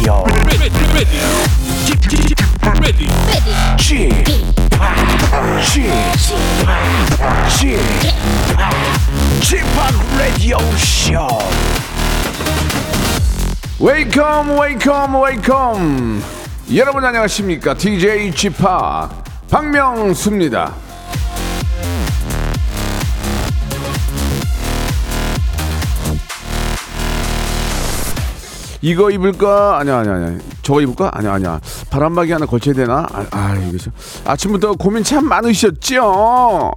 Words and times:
Radio. 0.00 0.24
Chip, 3.76 4.24
Chip, 7.50 7.80
Chip, 9.42 9.66
Radio 10.18 10.58
Show. 10.78 11.28
Welcome, 13.78 14.56
welcome, 14.56 15.20
welcome. 15.20 16.22
여러분 16.74 17.04
안녕하십니까? 17.04 17.74
DJ 17.74 18.32
Chip 18.34 18.56
박명수입니다. 19.50 20.89
이거 28.82 29.10
입을까? 29.10 29.78
아니야, 29.78 29.98
아니야, 29.98 30.14
아니야. 30.14 30.38
저거 30.62 30.80
입을까? 30.80 31.10
아니야, 31.12 31.34
아니야. 31.34 31.60
바람막이 31.90 32.32
하나 32.32 32.46
걸쳐야 32.46 32.74
되나? 32.74 33.06
아, 33.12 33.26
아 33.30 33.54
이거 33.68 33.76
좀. 33.76 33.92
아침부터 34.24 34.72
고민 34.74 35.04
참 35.04 35.26
많으셨죠? 35.28 36.72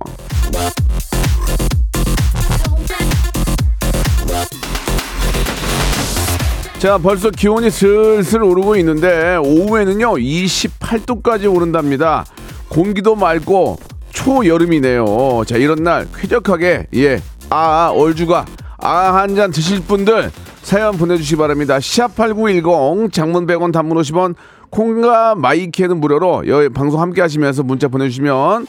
자, 6.80 6.98
벌써 6.98 7.30
기온이 7.30 7.70
슬슬 7.70 8.44
오르고 8.44 8.76
있는데 8.78 9.38
오후에는요 9.38 10.16
28도까지 10.16 11.54
오른답니다. 11.54 12.26
공기도 12.68 13.16
맑고 13.16 13.78
초여름이네요. 14.12 15.44
자, 15.48 15.56
이런 15.56 15.84
날 15.84 16.08
쾌적하게 16.14 16.88
예, 16.96 17.22
아, 17.50 17.92
얼주가 17.96 18.46
아 18.80 19.14
한 19.14 19.34
잔 19.36 19.52
드실 19.52 19.80
분들 19.82 20.30
사연 20.64 20.98
보내주시기 20.98 21.38
바랍니다. 21.38 21.78
샵8910 21.78 23.12
장문 23.12 23.46
100원 23.46 23.72
단문 23.72 23.98
50원 23.98 24.36
콩과 24.70 25.36
마이키에는 25.36 26.00
무료로 26.00 26.48
여기 26.48 26.70
방송 26.70 27.00
함께 27.02 27.22
하시면서 27.22 27.64
문자 27.64 27.88
보내주시면 27.88 28.66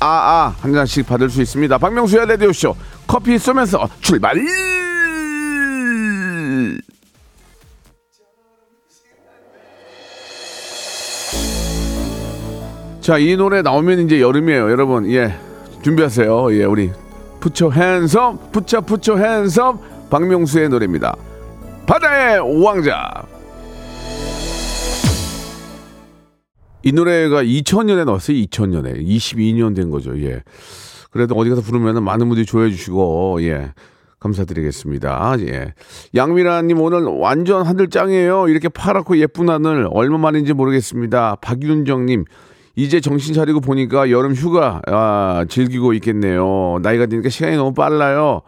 아아 0.00 0.54
한 0.60 0.72
잔씩 0.74 1.06
받을 1.06 1.30
수 1.30 1.40
있습니다. 1.40 1.78
박명수의 1.78 2.26
레디오쇼 2.26 2.76
커피 3.06 3.38
쏘면서 3.38 3.88
출발! 4.00 4.36
자, 13.00 13.16
이 13.16 13.36
노래 13.36 13.62
나오면 13.62 14.00
이제 14.00 14.20
여름이에요, 14.20 14.70
여러분. 14.70 15.10
예, 15.10 15.34
준비하세요. 15.80 16.54
예, 16.60 16.64
우리 16.64 16.90
푸처 17.40 17.70
푸처 17.70 19.16
핸섬 19.16 19.78
박명수의 20.10 20.68
노래입니다. 20.68 21.16
바다의 21.86 22.62
왕자. 22.62 23.10
이 26.82 26.92
노래가 26.92 27.42
2000년에 27.42 28.04
나왔어요. 28.04 28.36
2000년에 28.36 29.04
22년 29.04 29.74
된 29.74 29.90
거죠. 29.90 30.18
예. 30.22 30.42
그래도 31.10 31.34
어디 31.34 31.50
가서 31.50 31.62
부르면 31.62 32.02
많은 32.02 32.28
분들이 32.28 32.46
좋아해 32.46 32.70
주시고 32.70 33.38
예. 33.42 33.72
감사드리겠습니다. 34.20 35.36
예. 35.40 35.74
양미라님 36.14 36.80
오늘 36.80 37.02
완전 37.02 37.66
하늘 37.66 37.88
짱이에요. 37.88 38.48
이렇게 38.48 38.68
파랗고 38.68 39.18
예쁜 39.18 39.48
하늘 39.48 39.88
얼마 39.90 40.18
만인지 40.18 40.54
모르겠습니다. 40.54 41.36
박윤정님 41.40 42.24
이제 42.76 43.00
정신 43.00 43.34
차리고 43.34 43.60
보니까 43.60 44.10
여름 44.10 44.34
휴가 44.34 44.80
아, 44.86 45.44
즐기고 45.48 45.92
있겠네요. 45.94 46.78
나이가 46.82 47.06
드니까 47.06 47.28
시간이 47.28 47.56
너무 47.56 47.74
빨라요. 47.74 48.42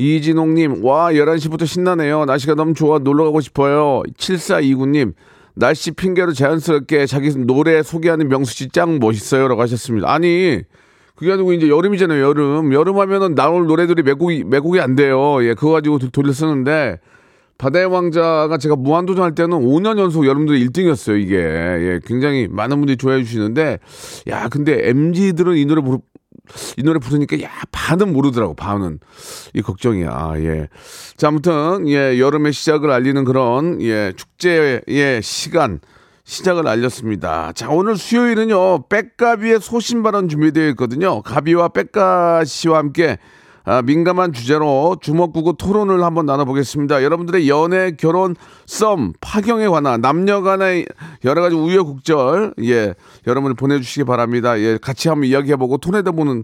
이진홍님, 0.00 0.82
와, 0.82 1.12
11시부터 1.12 1.66
신나네요. 1.66 2.24
날씨가 2.24 2.54
너무 2.54 2.72
좋아. 2.72 2.98
놀러 2.98 3.24
가고 3.24 3.42
싶어요. 3.42 4.02
7429님, 4.16 5.12
날씨 5.54 5.90
핑계로 5.90 6.32
자연스럽게 6.32 7.04
자기 7.04 7.28
노래 7.36 7.82
소개하는 7.82 8.28
명수 8.28 8.54
씨 8.54 8.70
짱 8.70 8.98
멋있어요. 8.98 9.46
라고 9.48 9.60
하셨습니다. 9.60 10.10
아니, 10.10 10.62
그게 11.16 11.32
아니고 11.32 11.52
이제 11.52 11.68
여름이잖아요. 11.68 12.24
여름. 12.24 12.72
여름 12.72 12.98
하면은 12.98 13.34
나올 13.34 13.66
노래들이 13.66 14.02
매곡이, 14.02 14.44
매곡이 14.44 14.80
안 14.80 14.96
돼요. 14.96 15.44
예, 15.44 15.52
그거 15.52 15.72
가지고 15.72 15.98
돌려 15.98 16.32
쓰는데, 16.32 16.98
바다의 17.58 17.84
왕자가 17.92 18.56
제가 18.56 18.76
무한도전 18.76 19.22
할 19.22 19.34
때는 19.34 19.58
5년 19.58 19.98
연속 19.98 20.24
여러분들 20.24 20.58
1등이었어요, 20.60 21.20
이게. 21.20 21.36
예, 21.36 22.00
굉장히 22.06 22.48
많은 22.48 22.78
분들이 22.78 22.96
좋아해 22.96 23.22
주시는데, 23.22 23.80
야, 24.28 24.48
근데 24.48 24.88
MG들은 24.88 25.58
이 25.58 25.66
노래 25.66 25.82
부르, 25.82 25.98
이 26.76 26.82
노래 26.82 26.98
부르니까 26.98 27.40
야 27.42 27.50
반은 27.72 28.12
모르더라고 28.12 28.54
반은 28.54 28.98
이 29.54 29.62
걱정이야 29.62 30.08
아, 30.10 30.34
예. 30.38 30.68
자 31.16 31.28
아무튼 31.28 31.88
예 31.88 32.18
여름의 32.18 32.52
시작을 32.52 32.90
알리는 32.90 33.24
그런 33.24 33.80
예 33.82 34.12
축제의 34.16 35.22
시간 35.22 35.80
시작을 36.24 36.68
알렸습니다. 36.68 37.52
자 37.52 37.70
오늘 37.70 37.96
수요일은요 37.96 38.88
백가비의 38.88 39.60
소신 39.60 40.02
발언 40.02 40.28
준비되어 40.28 40.68
있거든요. 40.70 41.22
가비와 41.22 41.68
백가 41.68 42.44
씨와 42.44 42.78
함께 42.78 43.18
아, 43.70 43.82
민감한 43.82 44.32
주제로 44.32 44.96
주먹구구 45.00 45.54
토론을 45.56 46.02
한번 46.02 46.26
나눠보겠습니다. 46.26 47.04
여러분들의 47.04 47.48
연애, 47.48 47.92
결혼, 47.92 48.34
썸, 48.66 49.12
파경에 49.20 49.68
관한 49.68 50.00
남녀 50.00 50.40
간의 50.42 50.86
여러 51.24 51.40
가지 51.40 51.54
우여곡절, 51.54 52.54
예, 52.64 52.96
여러분들 53.28 53.54
보내주시기 53.54 54.02
바랍니다. 54.02 54.58
예, 54.58 54.76
같이 54.76 55.08
한번 55.08 55.28
이야기해보고 55.28 55.76
토론해보는 55.78 56.42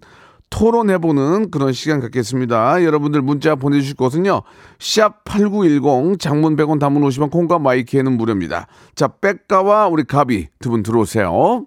토론해보는 0.50 1.50
그런 1.50 1.72
시간 1.72 1.98
갖겠습니다. 1.98 2.84
여러분들 2.84 3.22
문자 3.22 3.56
보내주실 3.56 3.96
곳은요. 3.96 4.42
샵8910 4.78 6.20
장문 6.20 6.54
100원 6.54 6.78
단문 6.78 7.02
50원 7.02 7.32
콩과 7.32 7.58
마이키에는 7.58 8.16
무료입니다. 8.16 8.68
자, 8.94 9.08
백가와 9.08 9.88
우리 9.88 10.04
가비 10.04 10.46
두 10.60 10.70
분 10.70 10.84
들어오세요. 10.84 11.66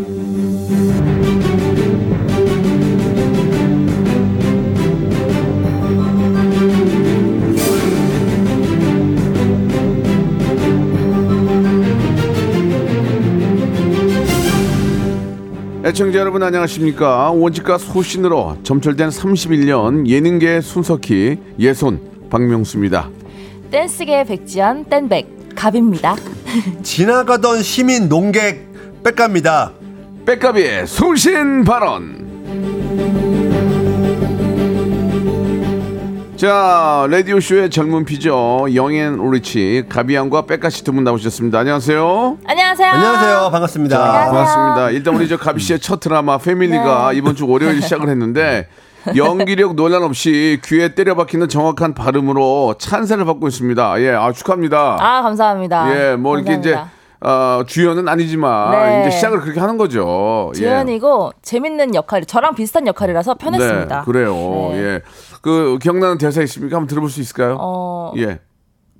애청자 15.83 16.19
여러분 16.19 16.43
안녕하십니까 16.43 17.31
원칙과 17.31 17.79
소신으로 17.79 18.57
점철된 18.61 19.09
31년 19.09 20.07
예능계 20.07 20.61
순석희 20.61 21.39
예손 21.57 22.27
박명수입니다 22.29 23.09
댄스계 23.71 24.25
백지연 24.25 24.85
댄백 24.85 25.55
갑입니다. 25.55 26.15
지나가던 26.83 27.63
시민 27.63 28.09
농객 28.09 28.67
백갑니다. 29.03 29.73
백가비의 30.25 30.85
소신 30.87 31.63
발언 31.63 32.20
자 36.41 37.05
라디오쇼의 37.11 37.69
젊은 37.69 38.03
피죠 38.03 38.65
영앤 38.73 39.19
리치 39.29 39.83
가비양과 39.87 40.47
백가씨 40.47 40.83
두 40.83 40.91
분 40.91 41.03
나오셨습니다 41.03 41.59
안녕하세요 41.59 42.39
안녕하세요. 42.47 42.89
안녕하세요. 42.89 43.49
반갑습니다. 43.51 43.95
자, 43.95 44.03
안녕하세요. 44.03 44.33
반갑습니다. 44.33 44.89
일단 44.89 45.15
우리 45.15 45.27
저 45.27 45.37
가비 45.37 45.61
씨의 45.61 45.77
첫 45.79 45.99
드라마 45.99 46.39
패밀리가 46.39 47.11
네. 47.11 47.17
이번 47.19 47.35
주 47.35 47.47
월요일 47.47 47.79
시작을 47.83 48.09
했는데 48.09 48.67
연기력 49.15 49.75
논란 49.75 50.01
없이 50.01 50.59
귀에 50.65 50.95
때려 50.95 51.13
박히는 51.13 51.47
정확한 51.47 51.93
발음으로 51.93 52.73
찬사를 52.79 53.23
받고 53.23 53.47
있습니다. 53.47 54.01
예, 54.01 54.09
아 54.09 54.31
축하합니다. 54.31 54.97
아 54.99 55.21
감사합니다. 55.21 55.95
예, 55.95 56.15
뭐 56.15 56.37
이렇게 56.39 56.55
이제 56.55 56.71
감사합니다. 56.71 57.01
어, 57.23 57.63
주연은 57.67 58.07
아니지만 58.07 58.71
네. 58.71 59.01
이제 59.01 59.11
시작을 59.17 59.41
그렇게 59.41 59.59
하는 59.59 59.77
거죠. 59.77 60.51
예. 60.55 60.57
주연이고 60.57 61.33
재밌는 61.43 61.93
역할, 61.93 62.25
저랑 62.25 62.55
비슷한 62.55 62.87
역할이라서 62.87 63.35
편했습니다. 63.35 63.95
네, 63.99 64.05
그래요. 64.05 64.33
네. 64.33 64.77
예. 64.77 65.01
그 65.41 65.77
기억나는 65.81 66.17
대사 66.17 66.41
있습니까? 66.43 66.77
한번 66.77 66.87
들어볼 66.87 67.09
수 67.09 67.19
있을까요? 67.19 67.57
어, 67.59 68.13
예. 68.17 68.39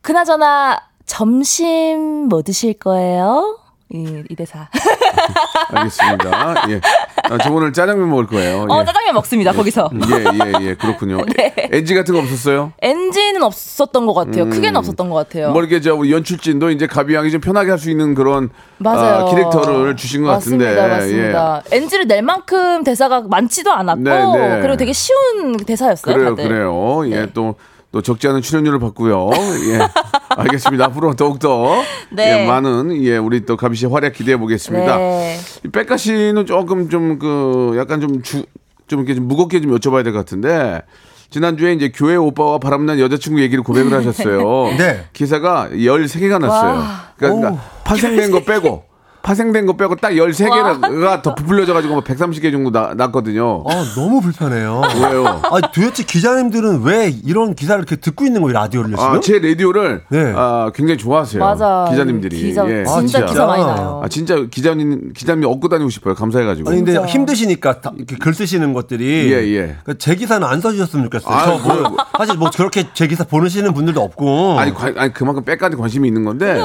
그나저나 0.01 0.81
점심 1.05 2.27
뭐 2.29 2.41
드실 2.41 2.73
거예요? 2.73 3.60
이, 3.93 4.23
이 4.29 4.35
대사. 4.35 4.67
알겠습니다. 5.73 6.69
예. 6.69 6.81
아, 7.29 7.37
저 7.37 7.51
오늘 7.51 7.73
짜장면 7.73 8.09
먹을 8.09 8.25
거예요. 8.27 8.65
어, 8.69 8.81
예. 8.81 8.85
짜장면 8.85 9.13
먹습니다, 9.15 9.51
거기서. 9.51 9.89
예, 9.93 10.23
예, 10.61 10.67
예, 10.69 10.73
그렇군요. 10.75 11.17
네. 11.37 11.53
엔지 11.71 11.93
같은 11.95 12.13
거 12.13 12.21
없었어요? 12.21 12.71
NG는 12.81 13.43
없었던 13.43 14.05
것 14.05 14.13
같아요. 14.13 14.45
크게는 14.49 14.75
없었던 14.77 15.09
것 15.09 15.15
같아요. 15.15 15.51
뭐 15.51 15.61
이렇게 15.61 15.81
저 15.81 15.91
연출진도 15.97 16.69
이제 16.71 16.87
가비 16.87 17.15
양이 17.15 17.31
좀 17.31 17.41
편하게 17.41 17.69
할 17.71 17.81
수 17.81 17.89
있는 17.89 18.13
그런 18.13 18.51
맞아요. 18.77 19.25
아, 19.25 19.31
캐릭터를 19.31 19.95
주신 19.95 20.21
것 20.21 20.27
맞습니다, 20.33 20.65
같은데. 20.65 20.83
예. 20.85 20.87
맞습니다. 21.31 21.63
NG를 21.71 22.07
낼 22.07 22.21
만큼 22.21 22.83
대사가 22.83 23.21
많지도 23.27 23.71
않았고, 23.73 24.01
네, 24.03 24.21
네. 24.37 24.61
그리고 24.61 24.77
되게 24.77 24.93
쉬운 24.93 25.57
대사였어요. 25.57 26.13
그래요, 26.15 26.29
다들. 26.35 26.47
그래요. 26.47 27.01
예, 27.07 27.21
네. 27.21 27.27
또, 27.33 27.55
또 27.91 28.01
적지 28.01 28.27
않은 28.27 28.41
출연료를 28.41 28.79
받고요. 28.79 29.29
예. 29.33 29.79
알겠습니다. 30.37 30.85
앞으로 30.85 31.13
더욱더 31.15 31.81
네. 32.09 32.43
예, 32.43 32.47
많은 32.47 33.03
예, 33.03 33.17
우리 33.17 33.45
또 33.45 33.57
가비 33.57 33.75
씨 33.75 33.85
활약 33.85 34.13
기대해 34.13 34.37
보겠습니다. 34.37 34.97
네. 34.97 35.37
이 35.65 35.67
백가 35.67 35.97
씨는 35.97 36.45
조금 36.45 36.87
좀 36.89 37.19
그 37.19 37.75
약간 37.77 37.99
좀 37.99 38.21
주, 38.21 38.43
좀 38.87 38.99
이렇게 38.99 39.13
좀 39.15 39.27
무겁게 39.27 39.59
좀 39.59 39.75
여쭤봐야 39.77 40.03
될 40.03 40.13
것 40.13 40.19
같은데 40.19 40.81
지난주에 41.29 41.73
이제 41.73 41.91
교회 41.93 42.15
오빠와 42.15 42.57
바람난 42.59 42.99
여자친구 42.99 43.41
얘기를 43.41 43.61
고백을 43.63 43.91
하셨어요. 43.97 44.75
네. 44.77 45.05
기사가 45.13 45.69
13개가 45.71 46.39
났어요. 46.39 46.71
와. 46.79 47.09
그러니까, 47.17 47.51
파생된 47.83 48.31
거 48.31 48.41
빼고 48.43 48.83
파생된 49.23 49.65
거 49.65 49.73
빼고 49.77 49.95
딱 49.97 50.11
13개가 50.11 51.21
더 51.21 51.35
부풀려져 51.35 51.73
가지고 51.73 51.95
뭐 51.95 52.03
130개 52.03 52.51
정도 52.51 52.71
나, 52.71 52.93
났거든요. 52.95 53.63
아, 53.67 53.85
너무 53.95 54.21
불편해요. 54.21 54.81
왜요? 54.95 55.25
아, 55.43 55.61
도대체 55.73 56.03
기자님들은 56.03 56.81
왜 56.83 57.09
이런 57.23 57.53
기사를 57.55 57.79
이렇게 57.79 57.95
듣고 57.95 58.25
있는 58.25 58.41
거예요, 58.41 58.53
라디오를 58.53 58.89
지금? 58.91 59.03
아, 59.03 59.19
제 59.19 59.39
라디오를 59.39 60.03
네. 60.09 60.33
아, 60.35 60.71
굉장히 60.73 60.97
좋아하세요. 60.97 61.39
맞아. 61.43 61.87
기자님들이. 61.89 62.37
기자, 62.37 62.65
예. 62.67 62.83
진짜, 62.83 62.91
아, 62.93 62.99
진짜. 63.01 63.25
기사 63.25 63.45
많이 63.45 63.63
나요. 63.63 64.01
아, 64.03 64.07
진짜 64.07 64.35
기자님 64.49 65.13
기자님 65.13 65.47
얻고 65.49 65.69
다니고 65.69 65.89
싶어요. 65.89 66.15
감사해가지고. 66.15 66.69
아니 66.69 66.79
근데 66.79 66.93
진짜. 66.93 67.07
힘드시니까 67.07 67.81
다 67.81 67.91
이렇게 67.95 68.15
글 68.17 68.33
쓰시는 68.33 68.73
것들이 68.73 69.31
예, 69.31 69.37
예. 69.47 69.57
그러니까 69.83 69.93
제 69.97 70.15
기사는 70.15 70.45
안 70.45 70.61
써주셨으면 70.61 71.05
좋겠어요. 71.05 71.33
아, 71.33 71.45
저 71.45 71.51
뭐, 71.57 71.61
그래요? 71.75 71.97
사실 72.17 72.35
뭐 72.37 72.49
그렇게 72.55 72.87
제 72.93 73.07
기사 73.07 73.23
보내시는 73.23 73.73
분들도 73.73 74.01
없고. 74.01 74.59
아니, 74.59 74.73
관- 74.73 74.97
아니 74.97 75.13
그만큼 75.13 75.43
백까지 75.43 75.75
관심이 75.77 76.07
있는 76.07 76.23
건데 76.25 76.53
네. 76.55 76.61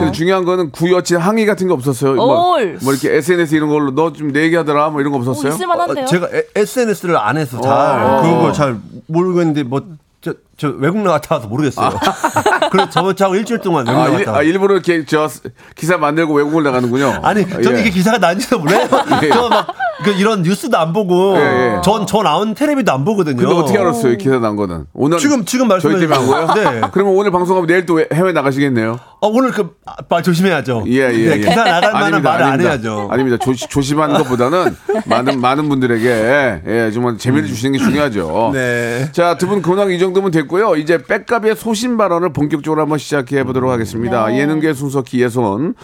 근데 0.00 0.12
중요한 0.12 0.44
거는 0.44 0.70
구여친 0.70 1.16
항의 1.18 1.46
같은 1.46 1.66
게 1.66 1.72
없 1.72 1.82
었어요. 2.06 2.14
뭐, 2.16 2.54
올. 2.56 2.78
뭐 2.82 2.92
이렇게 2.92 3.14
SNS 3.16 3.54
이런 3.54 3.68
걸로 3.68 3.90
너 3.92 4.12
좀 4.12 4.32
내 4.32 4.42
얘기하더라 4.44 4.90
뭐 4.90 5.00
이런 5.00 5.12
거 5.12 5.18
오, 5.18 5.20
없었어요? 5.22 5.52
있을만한데요. 5.52 6.04
어, 6.04 6.06
제가 6.08 6.28
SNS를 6.54 7.16
안 7.16 7.36
해서 7.36 7.60
잘 7.60 7.72
어. 7.72 8.22
그거 8.22 8.52
잘 8.52 8.76
모르겠는데 9.06 9.62
뭐. 9.64 9.82
저, 10.20 10.34
저 10.56 10.66
외국 10.70 10.98
나갔다 10.98 11.36
와서 11.36 11.46
모르겠어요. 11.46 11.90
그래서 12.72 12.90
저번 12.90 13.14
주하고 13.14 13.36
일주일 13.36 13.60
동안 13.60 13.86
외국 13.86 14.00
아, 14.00 14.08
나갔다. 14.08 14.34
아, 14.38 14.42
일부러 14.42 14.74
이렇게 14.74 15.04
저 15.04 15.28
기사 15.76 15.96
만들고 15.96 16.34
외국을 16.34 16.64
나가는군요. 16.64 17.20
아니, 17.22 17.48
저는 17.48 17.76
예. 17.76 17.80
이게 17.82 17.90
기사가 17.90 18.18
난지도 18.18 18.58
몰라요. 18.58 18.88
예. 19.22 19.28
저 19.28 19.48
막, 19.48 19.68
그 20.04 20.10
이런 20.12 20.42
뉴스도 20.42 20.78
안 20.78 20.92
보고, 20.92 21.34
예, 21.36 21.40
예. 21.76 21.80
전, 21.82 22.06
저 22.06 22.22
나온 22.22 22.54
텔레비도 22.54 22.92
안 22.92 23.04
보거든요. 23.04 23.36
근데 23.36 23.52
어떻게 23.52 23.78
알았어요? 23.78 24.12
이 24.12 24.16
기사 24.18 24.38
난 24.38 24.54
거는 24.56 24.84
오늘 24.94 25.18
지금, 25.18 25.44
지금 25.44 25.68
저희 25.68 25.94
말씀해 25.94 25.98
때문에 26.06 26.16
한 26.16 26.54
거예요? 26.54 26.70
네. 26.80 26.80
그러면 26.92 27.14
오늘 27.14 27.30
방송하면 27.32 27.66
내일 27.66 27.84
또 27.84 28.00
해외 28.12 28.32
나가시겠네요? 28.32 28.98
어, 29.20 29.28
오늘 29.28 29.50
그, 29.50 29.74
아, 29.84 29.94
말 30.08 30.22
조심해야죠. 30.22 30.84
예, 30.86 30.92
예, 30.92 31.08
네, 31.10 31.30
예. 31.32 31.38
기사 31.38 31.64
나갈 31.64 31.92
만한 31.92 32.04
아닙니다, 32.14 32.30
말을 32.30 32.44
안 32.44 32.52
아닙니다. 32.52 32.70
해야죠. 32.70 33.08
아닙니다. 33.10 33.36
조, 33.40 33.52
조심하는 33.54 34.16
것보다는 34.18 34.76
많은, 35.06 35.40
많은 35.40 35.68
분들에게, 35.68 36.62
예, 36.66 36.90
정말 36.92 37.18
재미를 37.18 37.48
주시는 37.48 37.72
게 37.78 37.84
중요하죠. 37.84 38.50
네. 38.54 39.08
자, 39.12 39.36
두 39.36 39.48
분 39.48 39.62
근황 39.62 39.90
이 39.90 39.98
정도면 39.98 40.30
됐고요. 40.30 40.76
이제 40.76 40.98
백갑의 41.02 41.56
소신 41.56 41.96
발언을 41.96 42.34
본격적으로 42.34 42.82
한번 42.82 42.98
시작해 42.98 43.42
보도록 43.44 43.70
하겠습니다. 43.72 44.32
예능계 44.36 44.74
순서 44.74 45.00
기예손. 45.02 45.74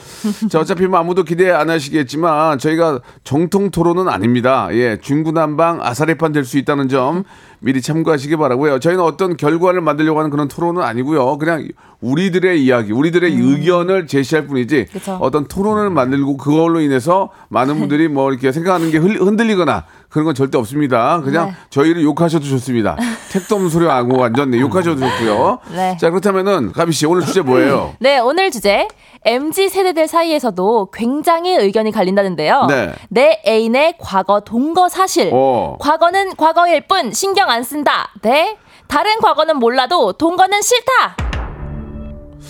자, 0.51 0.61
어차피 0.61 0.87
뭐 0.87 1.01
아무도 1.01 1.25
기대 1.25 1.51
안 1.51 1.71
하시겠지만 1.71 2.59
저희가 2.59 3.01
정통 3.25 3.71
토론은 3.71 4.04
아닙니다. 4.09 4.69
예, 4.73 4.99
중구난방 4.99 5.81
아사리판 5.83 6.33
될 6.33 6.45
수 6.45 6.59
있다는 6.59 6.89
점 6.89 7.25
미리 7.61 7.81
참고하시기 7.81 8.37
바라고요. 8.37 8.79
저희는 8.79 9.03
어떤 9.03 9.37
결과를 9.37 9.81
만들려고 9.81 10.19
하는 10.19 10.31
그런 10.31 10.49
토론은 10.49 10.83
아니고요. 10.83 11.39
그냥 11.39 11.67
우리들의 12.05 12.63
이야기, 12.63 12.93
우리들의 12.93 13.33
의견을 13.33 14.07
제시할 14.07 14.47
뿐이지 14.47 14.87
그쵸. 14.93 15.19
어떤 15.21 15.47
토론을 15.49 15.89
만들고 15.91 16.37
그걸로 16.37 16.81
인해서 16.81 17.31
많은 17.49 17.79
분들이 17.79 18.09
뭐 18.09 18.31
이렇게 18.31 18.53
생각하는 18.53 18.91
게 18.91 18.99
흔- 18.99 19.17
흔들리거나 19.17 19.85
그런 20.11 20.27
건 20.27 20.35
절대 20.35 20.59
없습니다. 20.59 21.21
그냥 21.25 21.49
네. 21.49 21.55
저희를 21.71 22.03
욕하셔도 22.03 22.45
좋습니다. 22.45 22.97
택도 23.33 23.55
없는 23.57 23.71
소리 23.71 23.87
하고 23.87 24.19
완전 24.19 24.51
네, 24.51 24.61
욕하셔도 24.61 25.01
좋고요. 25.01 25.59
네. 25.75 25.97
자 25.99 26.11
그렇다면은 26.11 26.73
가비 26.73 26.93
씨 26.93 27.07
오늘 27.07 27.25
주제 27.25 27.41
뭐예요? 27.41 27.95
네, 28.01 28.19
오늘 28.19 28.51
주제 28.51 28.87
MZ 29.25 29.71
세대들 29.71 30.07
사이에서도 30.07 30.91
굉장히 30.93 31.55
의견이 31.57 31.91
갈린다는데요. 31.91 32.67
네. 32.69 32.93
내 33.09 33.41
애인의 33.47 33.95
과거 33.99 34.41
동거 34.41 34.89
사실. 34.89 35.31
어. 35.33 35.77
과거는 35.81 36.37
과거일 36.37 36.83
뿐 36.83 37.13
신경 37.13 37.49
안 37.51 37.63
쓴다. 37.63 38.11
네. 38.23 38.59
다른 38.87 39.19
과거는 39.21 39.57
몰라도 39.57 40.13
동거는 40.13 40.61
싫다. 40.61 41.34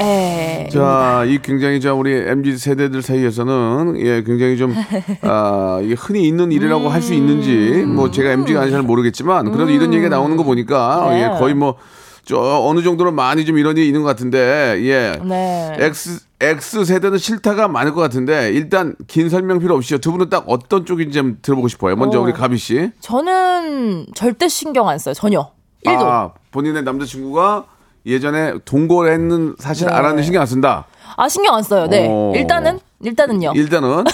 에. 0.01 0.69
자, 0.73 1.25
이 1.27 1.39
굉장히 1.43 1.81
저 1.81 1.95
우리 1.95 2.13
MZ 2.13 2.59
세대들 2.59 3.03
사이에서는 3.03 3.97
예, 3.99 4.23
굉장히 4.23 4.57
좀 4.57 4.75
아, 5.23 5.81
이게 5.83 5.95
흔히 5.95 6.27
있는 6.27 6.51
일이라고 6.53 6.89
할수 6.89 7.15
있는지 7.15 7.85
뭐 7.87 8.11
제가 8.11 8.31
MZ가 8.33 8.61
아닌지 8.61 8.73
잘 8.73 8.83
모르겠지만 8.83 9.53
그래도 9.53 9.71
이런 9.71 9.93
얘기가 9.93 10.09
나오는 10.09 10.37
거 10.37 10.43
보니까 10.43 11.09
네. 11.11 11.23
예, 11.23 11.39
거의 11.39 11.55
뭐 11.55 11.77
저 12.25 12.39
어느 12.39 12.83
정도로 12.83 13.13
많이 13.13 13.45
좀 13.45 13.59
이런 13.59 13.77
일이 13.77 13.87
있는 13.87 14.03
것 14.03 14.09
같은데 14.09 14.79
예. 14.83 15.21
네. 15.23 15.77
X 15.79 16.21
X 16.41 16.85
세대는 16.85 17.19
싫다가 17.19 17.69
많을 17.69 17.93
것 17.93 18.01
같은데 18.01 18.51
일단 18.53 18.95
긴 19.07 19.29
설명 19.29 19.59
필요 19.59 19.75
없이요. 19.75 19.99
두 19.99 20.11
분은 20.13 20.31
딱 20.31 20.45
어떤 20.47 20.87
쪽인지 20.87 21.19
좀 21.19 21.39
들어보고 21.43 21.69
싶어요. 21.69 21.97
먼저 21.97 22.19
어. 22.19 22.23
우리 22.23 22.33
가비 22.33 22.57
씨. 22.57 22.91
저는 23.01 24.07
절대 24.15 24.49
신경 24.49 24.89
안 24.89 24.99
써요. 24.99 25.15
전혀. 25.15 25.51
1도. 25.85 26.01
아, 26.01 26.31
본인의 26.51 26.83
남자친구가 26.83 27.67
예전에 28.07 28.55
동거를 28.65 29.13
했는 29.13 29.55
사실 29.59 29.87
네. 29.87 29.95
알았는데 29.95 30.23
신경 30.23 30.43
안 30.43 30.47
쓴다. 30.47 30.87
아, 31.17 31.29
신경 31.29 31.55
안 31.55 31.63
써요. 31.63 31.87
네. 31.87 32.07
어. 32.09 32.33
일단은 32.35 32.81
일단은요. 33.01 33.53
일단은 33.55 34.05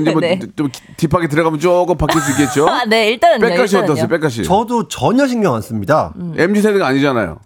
이제 0.00 0.10
뭐 0.12 0.20
네. 0.22 0.38
좀 0.56 0.70
딥하게 0.96 1.28
들어가면 1.28 1.60
조금 1.60 1.96
바뀔 1.96 2.20
수 2.20 2.30
있겠죠. 2.32 2.68
아, 2.68 2.84
네, 2.88 3.08
일단은요. 3.10 3.40
백가씨 3.40 3.76
일단은요. 3.76 3.84
어떠세요, 3.84 4.08
백가씨? 4.08 4.44
저도 4.44 4.88
전혀 4.88 5.26
신경 5.26 5.54
안 5.54 5.62
씁니다. 5.62 6.12
MZ 6.36 6.62
세대가 6.62 6.86
아니잖아요. 6.88 7.38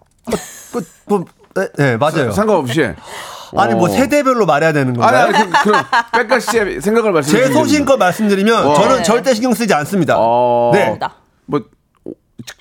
그, 0.72 0.84
뭐, 1.06 1.24
네, 1.54 1.68
네, 1.76 1.96
맞아요. 1.96 2.30
상관없이. 2.32 2.82
아니, 3.56 3.74
뭐 3.74 3.88
어. 3.88 3.88
세대별로 3.88 4.46
말해야 4.46 4.72
되는 4.72 4.90
아니, 4.90 4.98
건가요? 4.98 5.36
아니, 5.36 5.50
그, 5.50 5.62
그럼 5.64 5.84
백가 6.12 6.38
씨의 6.38 6.80
생각을 6.80 7.10
말씀해 7.12 7.46
제 7.46 7.52
소신껏 7.52 7.98
말씀드리면 7.98 8.66
어. 8.66 8.74
저는 8.74 8.96
네. 8.98 9.02
절대 9.02 9.34
신경 9.34 9.52
쓰지 9.54 9.74
않습니다. 9.74 10.14
어. 10.18 10.70
네. 10.72 10.96
나. 11.00 11.14
뭐 11.46 11.60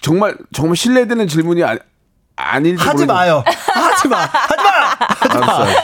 정말 0.01 0.35
정말 0.51 0.75
신뢰되는 0.75 1.27
질문이 1.27 1.63
아, 1.63 1.77
아닐지 2.39 2.81
하지 2.83 3.03
모르겠- 3.03 3.07
마요. 3.07 3.43
하지 3.45 4.07
마. 4.07 4.17
하지 4.17 4.63
마. 4.63 5.45
알았어요. 5.45 5.75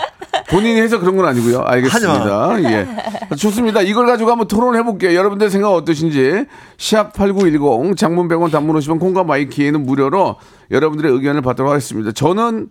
본인이 0.50 0.80
해서 0.82 1.00
그런 1.00 1.16
건 1.18 1.26
아니고요. 1.26 1.64
알겠습니다. 1.66 2.64
예. 2.64 2.88
좋습니다. 3.36 3.82
이걸 3.82 4.06
가지고 4.06 4.32
한번 4.32 4.48
토론해 4.48 4.84
볼게요. 4.84 5.14
여러분들 5.16 5.50
생각 5.50 5.72
어떠신지. 5.72 6.46
샵8910 6.78 7.98
장문 7.98 8.28
100원 8.28 8.52
단문 8.52 8.76
50원 8.78 9.00
콩과 9.00 9.24
마이키에는 9.24 9.86
무료로 9.86 10.36
여러분들의 10.72 11.12
의견을 11.12 11.42
받도록 11.42 11.72
하겠습니다. 11.72 12.12
저는 12.12 12.70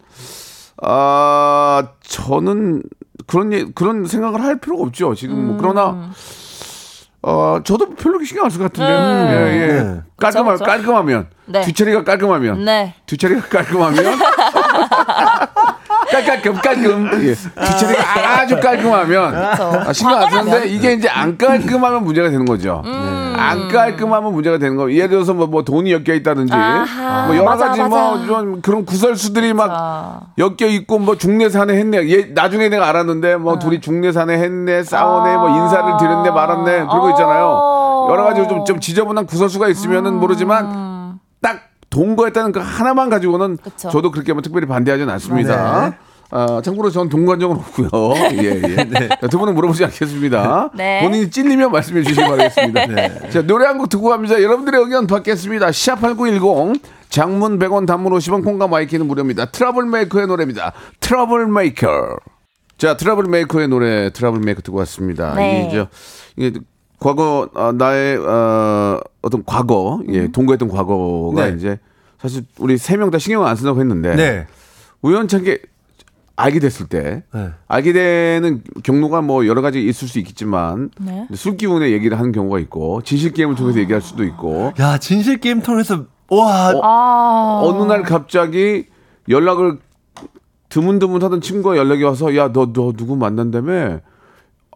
아 0.83 1.89
저는 2.03 2.83
그런 3.27 3.53
예- 3.53 3.65
그런 3.75 4.07
생각을 4.07 4.43
할 4.43 4.59
필요가 4.61 4.83
없죠. 4.85 5.15
지금 5.15 5.47
뭐 5.47 5.57
그러나 5.59 6.11
어 7.27 7.61
저도 7.65 7.95
별로 7.95 8.23
신경 8.23 8.45
안 8.45 8.51
쓸 8.51 8.59
것 8.61 8.73
같은데. 8.73 8.93
음. 8.93 9.29
예, 9.33 9.63
예. 9.63 9.67
네. 9.83 10.01
깔끔하, 10.19 10.53
그쵸, 10.53 10.65
그쵸. 10.65 10.65
깔끔하면 10.65 11.27
네. 11.47 11.61
뒤처리가 11.63 12.05
깔끔하면 12.05 12.65
네. 12.65 12.95
뒤처리가 13.07 13.43
깔끔하면 13.49 13.97
깔깔끔 16.15 16.55
깔끔 16.55 17.11
예. 17.25 17.35
뒤처리가 17.35 18.39
아주 18.41 18.61
깔끔하면 18.61 19.35
아, 19.35 19.93
신경 19.93 20.23
안 20.23 20.31
쓰는데. 20.31 20.69
이게 20.69 20.93
이제 20.93 21.09
안 21.09 21.37
깔끔하면 21.37 22.05
문제가 22.05 22.31
되는 22.31 22.45
거죠. 22.45 22.83
음. 22.85 23.35
안 23.37 23.69
깔끔하면 23.69 24.33
문제가 24.33 24.59
되는 24.59 24.77
거. 24.77 24.93
예를 24.93 25.09
들어서 25.11 25.35
뭐, 25.35 25.47
뭐 25.47 25.63
돈이 25.63 25.93
엮여 25.93 26.15
있다든지 26.15 26.53
아하, 26.53 27.27
뭐 27.27 27.37
여러 27.37 27.45
맞아, 27.45 27.69
가지 27.69 27.83
맞아. 27.83 27.97
뭐좀 27.97 28.61
그런 28.63 28.85
구설수들이 28.85 29.53
막 29.53 29.71
아. 29.71 30.21
엮여 30.39 30.69
있고 30.71 30.99
뭐 30.99 31.17
중내산에 31.17 31.75
했네. 31.75 32.09
얘 32.11 32.27
나중에 32.33 32.69
내가 32.69 32.89
알았는데 32.89 33.37
뭐 33.37 33.59
둘이 33.59 33.81
중내산에 33.81 34.39
했네, 34.39 34.83
싸우네, 34.85 35.37
뭐 35.37 35.49
인사를 35.51 35.85
드렸네, 35.99 36.31
말았네 36.31 36.73
그러고 36.87 37.11
있잖아요. 37.11 37.45
어. 37.47 38.09
여러 38.11 38.25
가지 38.25 38.47
좀, 38.49 38.65
좀 38.65 38.81
지저분한 38.81 39.27
구설수가 39.27 39.69
있으면은 39.69 40.15
모르지만 40.21 40.71
딱 40.71 40.84
동거했다는 41.95 42.51
그 42.53 42.59
하나만 42.61 43.09
가지고는 43.09 43.57
그쵸. 43.63 43.89
저도 43.89 44.11
그렇게 44.11 44.33
뭐 44.33 44.43
특별히 44.43 44.67
반대하지는 44.67 45.13
않습니다. 45.15 45.91
네. 45.91 45.97
아, 46.31 46.61
참고로 46.65 46.91
전 46.91 47.09
동거한 47.09 47.39
적은 47.39 47.57
없고요. 47.57 47.89
예, 48.43 48.61
예. 48.63 49.09
자, 49.21 49.29
두 49.29 49.39
분은 49.39 49.55
물어보지 49.55 49.85
않겠습니다. 49.85 50.71
네. 50.75 51.01
본인이 51.03 51.31
찔리면 51.31 51.71
말씀해 51.71 52.03
주시기 52.03 52.21
바라겠습니다. 52.27 53.29
자, 53.31 53.43
노래 53.43 53.67
한 53.67 53.79
곡 53.79 53.89
듣고 53.89 54.09
갑니다. 54.09 54.43
여러분들의 54.43 54.81
의견 54.83 55.07
받겠습니다. 55.07 55.69
샵8910 55.69 56.81
장문 57.11 57.61
100원 57.61 57.87
단문 57.87 58.13
50원 58.15 58.43
콩과 58.43 58.67
마이케이는 58.67 59.07
무료입니다. 59.07 59.45
트러블 59.47 59.87
메이커의 59.87 60.27
노래입니다. 60.27 60.73
트러블 60.99 61.47
메이커. 61.47 62.17
자, 62.79 62.97
트러블 62.97 63.27
메이커의 63.29 63.69
노래 63.69 64.11
트러블 64.11 64.41
메이커 64.41 64.61
듣고 64.63 64.79
왔습니다. 64.79 65.35
네. 65.37 65.69
이제 65.69 65.87
이게 66.37 66.59
과거 67.05 67.51
아, 67.55 67.71
나의 67.77 68.17
어, 68.17 68.99
어떤 69.21 69.45
과거, 69.45 70.01
예, 70.09 70.29
동거했던 70.33 70.69
과거가 70.71 71.47
네. 71.51 71.55
이제 71.57 71.79
사실 72.19 72.45
우리 72.59 72.79
세 72.79 72.97
명 72.97 73.11
다 73.11 73.19
신경 73.19 73.45
안 73.45 73.55
쓴다고 73.57 73.79
했는데 73.81 74.17
네. 74.17 74.47
우연찮게 75.03 75.59
알게 76.37 76.61
됐을 76.61 76.87
때 76.87 77.23
네. 77.35 77.51
알게 77.69 77.93
되는 77.93 78.63
경로가 78.83 79.21
뭐 79.21 79.47
여러 79.47 79.61
가지 79.61 79.87
있을 79.87 80.09
수 80.09 80.19
있겠지만 80.19 80.89
네. 80.99 81.29
술 81.35 81.59
기운에 81.59 81.91
얘기를 81.93 82.19
하는 82.19 82.33
경우가 82.33 82.59
있고 82.61 83.03
진실 83.03 83.33
게임을 83.35 83.55
통해서 83.55 83.79
얘기할 83.81 84.01
수도 84.01 84.25
있고 84.25 84.73
야 84.81 84.97
진실 84.97 85.37
게임 85.41 85.61
통해서 85.61 86.07
와 86.31 86.73
아. 86.83 87.61
어느 87.65 87.85
날 87.85 88.03
갑자기 88.03 88.87
연락을 89.29 89.79
드문드문 90.71 91.23
하던 91.23 91.43
친구가 91.43 91.77
연락이 91.77 92.03
와서 92.03 92.35
야 92.35 92.49
너너 92.49 92.93
누구 92.97 93.15
만난다며 93.17 94.01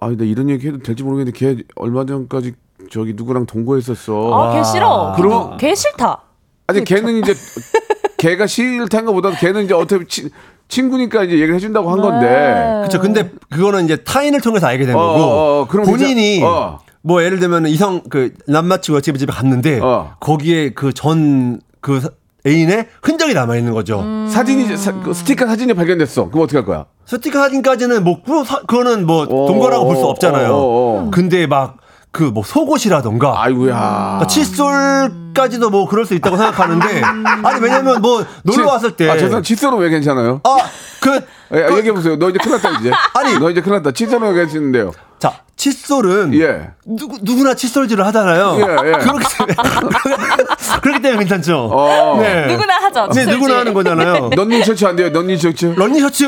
아니 0.01 0.17
나 0.17 0.25
이런 0.25 0.51
얘기 0.51 0.69
해도 0.69 0.79
될지 0.79 1.03
모르겠는데 1.03 1.37
걔 1.39 1.63
얼마 1.77 2.05
전까지 2.05 2.55
저기 2.91 3.13
누구랑 3.15 3.47
동거했었어 3.47 4.33
아, 4.35 4.55
걔 4.55 4.65
싫어. 4.65 5.13
그럼- 5.17 5.57
걔 5.59 5.75
싫다. 5.75 6.23
아니 6.69 6.85
걔는 6.85 7.19
이제 7.19 7.35
걔가 8.19 8.47
싫다는 8.47 9.07
것보다 9.07 9.31
걔는 9.31 9.65
이제 9.65 9.75
어차피 9.75 10.07
치, 10.07 10.29
친구니까 10.69 11.25
이제 11.25 11.35
얘기를 11.35 11.55
해준다고 11.55 11.91
한 11.91 12.01
건데 12.01 12.27
그렇죠. 12.81 13.01
근데 13.01 13.31
그거는 13.51 13.85
이제 13.85 13.97
타인을 13.97 14.41
통해서 14.41 14.67
알게 14.67 14.85
된 14.87 14.95
어, 14.95 14.99
거고 14.99 15.23
어, 15.23 15.61
어, 15.63 15.67
그럼 15.69 15.87
본인이 15.87 16.43
어. 16.45 16.79
뭐 17.03 17.23
예를 17.23 17.39
들면 17.39 17.67
이성 17.69 18.03
그 18.11 18.35
남자친구가 18.47 19.01
집에 19.01 19.19
집에 19.19 19.33
갔는데 19.33 19.81
어. 19.81 20.15
거기에 20.21 20.71
그 20.71 20.93
전그 20.93 22.01
애인의 22.49 22.87
흔적이 23.03 23.35
남아 23.35 23.57
있는 23.57 23.73
거죠. 23.73 24.03
사진이 24.29 24.77
사, 24.77 24.93
그 25.03 25.13
스티커 25.15 25.47
사진이 25.47 25.75
발견됐어 25.75 26.29
그럼 26.31 26.45
어떻게 26.45 26.59
할 26.59 26.65
거야 26.65 26.87
스티커 27.07 27.39
사진까지는 27.41 28.03
뭐 28.05 28.23
그거 28.23 28.45
그거는 28.67 29.07
뭐 29.07 29.23
어, 29.23 29.27
동거라고 29.27 29.85
볼 29.87 29.97
수 29.97 30.05
없잖아요. 30.07 30.53
어, 30.53 30.57
어, 30.57 31.07
어. 31.07 31.11
근데 31.13 31.47
막 31.47 31.77
그 32.19 32.25
뭐 32.33 32.43
속옷이라던가 32.45 33.43
아이고야 33.43 33.75
그러니까 33.75 34.27
칫솔까지도 34.27 35.71
뭐 35.71 35.89
그럴 35.89 36.05
수 36.05 36.15
있다고 36.15 36.37
생각하는데 36.37 37.01
아니 37.45 37.61
왜냐면 37.61 38.03
뭐 38.03 38.25
놀러 38.43 38.67
왔을 38.69 38.93
때 38.97 39.09
아 39.09 39.17
죄송 39.17 39.41
칫솔은 39.43 39.79
왜 39.79 39.89
괜찮아요 39.89 40.41
아그 40.43 41.21
예, 41.55 41.77
얘기해 41.77 41.93
보세요 41.93 42.17
너 42.17 42.29
이제 42.29 42.39
큰일 42.43 42.57
났다 42.57 42.81
이제 42.81 42.91
아니. 43.15 43.39
너 43.39 43.51
이제 43.51 43.61
큰일 43.61 43.77
났다 43.77 43.93
칫솔은 43.93 44.29
왜 44.35 44.35
괜찮은데요 44.43 44.91
자, 45.21 45.33
칫솔은 45.57 46.35
예. 46.35 46.71
누구 46.87 47.19
누구나 47.23 47.53
칫솔질을 47.55 48.07
하잖아요. 48.07 48.55
예, 48.59 48.89
예. 48.89 48.93
그렇기 49.03 49.25
때문에 49.37 49.55
그렇기 50.81 51.03
때문에 51.03 51.19
괜찮죠. 51.25 51.71
어. 51.73 52.19
네. 52.21 52.47
누구나 52.47 52.75
하죠. 52.77 53.07
네, 53.09 53.13
칫솔질. 53.15 53.35
누구나 53.35 53.59
하는 53.59 53.75
거잖아요. 53.75 54.31
런닝 54.37 54.63
셔츠 54.63 54.85
안 54.85 54.95
돼요 54.95 55.11
런닝 55.13 55.37
셔츠 55.37 55.75
러닝 55.77 56.01
셔츠 56.01 56.25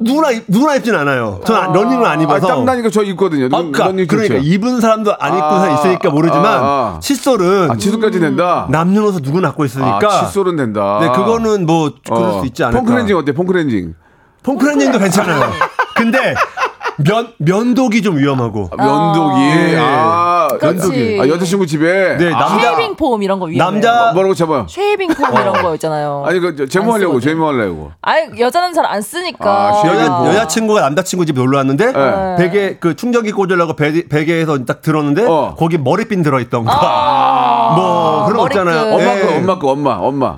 누구나 0.00 0.30
입- 0.30 0.44
누구나 0.48 0.74
입진 0.76 0.94
않아요. 0.94 1.40
저는 1.44 1.60
안- 1.60 1.72
러닝을 1.72 2.06
안 2.06 2.18
아, 2.18 2.22
입어서. 2.22 2.46
땀 2.46 2.64
나니까 2.64 2.90
저 2.90 3.02
입거든요 3.02 3.46
아, 3.46 3.48
런- 3.48 3.72
그러니까, 3.72 3.84
런닝 3.86 4.04
셔츠 4.06 4.16
그러니까 4.28 4.36
입은 4.54 4.80
사람도 4.80 5.14
안 5.18 5.32
입고 5.34 5.44
아, 5.44 5.70
있으니까 5.70 6.10
모르지만 6.10 6.44
아, 6.44 6.58
아. 6.96 6.98
칫솔은 7.00 7.70
아 7.70 7.76
칫솔까지 7.76 8.20
된다 8.20 8.66
남녀노소 8.70 9.20
누구나 9.20 9.48
갖고 9.48 9.64
있으니까. 9.64 9.98
아, 10.02 10.26
칫솔은 10.26 10.56
된다 10.56 10.98
네, 11.00 11.08
그거는 11.08 11.66
뭐 11.66 11.92
그럴 12.06 12.22
어. 12.22 12.40
수 12.40 12.46
있지 12.46 12.64
않을까. 12.64 12.80
foam 12.80 12.91
cleansing 12.91 13.16
어때 13.16 13.32
foam 13.32 13.51
cleansing 13.51 13.94
foam 14.42 14.57
cleansing도 14.57 14.98
괜찮아요. 14.98 15.50
근데 15.96 16.34
면 16.98 17.32
면도기 17.38 18.02
좀 18.02 18.16
위험하고. 18.16 18.70
면도기 18.76 19.40
예. 19.42 19.76
아 19.78 20.48
그렇지. 20.58 20.78
면도기 20.88 21.18
아 21.20 21.28
여자친구 21.28 21.66
집에 21.66 22.16
네, 22.16 22.32
아, 22.32 22.38
남자 22.38 22.74
shaving 22.74 22.96
foam 22.96 23.22
이런 23.22 23.38
거 23.38 23.46
위험해요. 23.46 23.70
남자- 23.82 24.12
뭐라고 24.14 24.34
잡아요 24.34 24.66
shaving 24.68 25.08
foam 25.14 25.32
이런 25.34 25.52
거 25.62 25.74
있잖아요. 25.74 26.24
아니 26.26 26.40
그 26.40 26.66
제모하려고. 26.68 27.20
제모하려고 27.20 27.90
아니 28.02 28.40
여자는 28.40 28.72
잘 28.72 28.86
안 28.86 29.02
쓰니까. 29.02 29.50
아, 29.50 29.72
shaving 29.82 30.00
여자, 30.00 30.16
foam. 30.18 30.26
여자친구가 30.28 30.80
남자친구 30.80 31.26
집 31.26 31.34
놀러 31.36 31.58
왔는데 31.58 31.92
네. 31.92 32.36
베개 32.38 32.76
그 32.80 32.94
충전기 32.96 33.32
꽂으려고 33.32 33.74
베, 33.76 34.06
베개에서 34.08 34.64
딱 34.64 34.80
들었는데 34.80 35.26
어. 35.26 35.54
거기 35.58 35.76
머리핀 35.76 36.22
들어 36.22 36.40
있던 36.40 36.64
거. 36.64 36.70
아. 36.72 37.74
뭐 37.76 38.24
그런 38.26 38.38
거. 38.40 38.46
있잖아요. 38.46 38.94
엄마 38.94 39.16
예. 39.16 39.20
거 39.20 39.34
엄마 39.36 39.58
거 39.58 39.70
엄마 39.72 39.90
엄마 39.96 40.36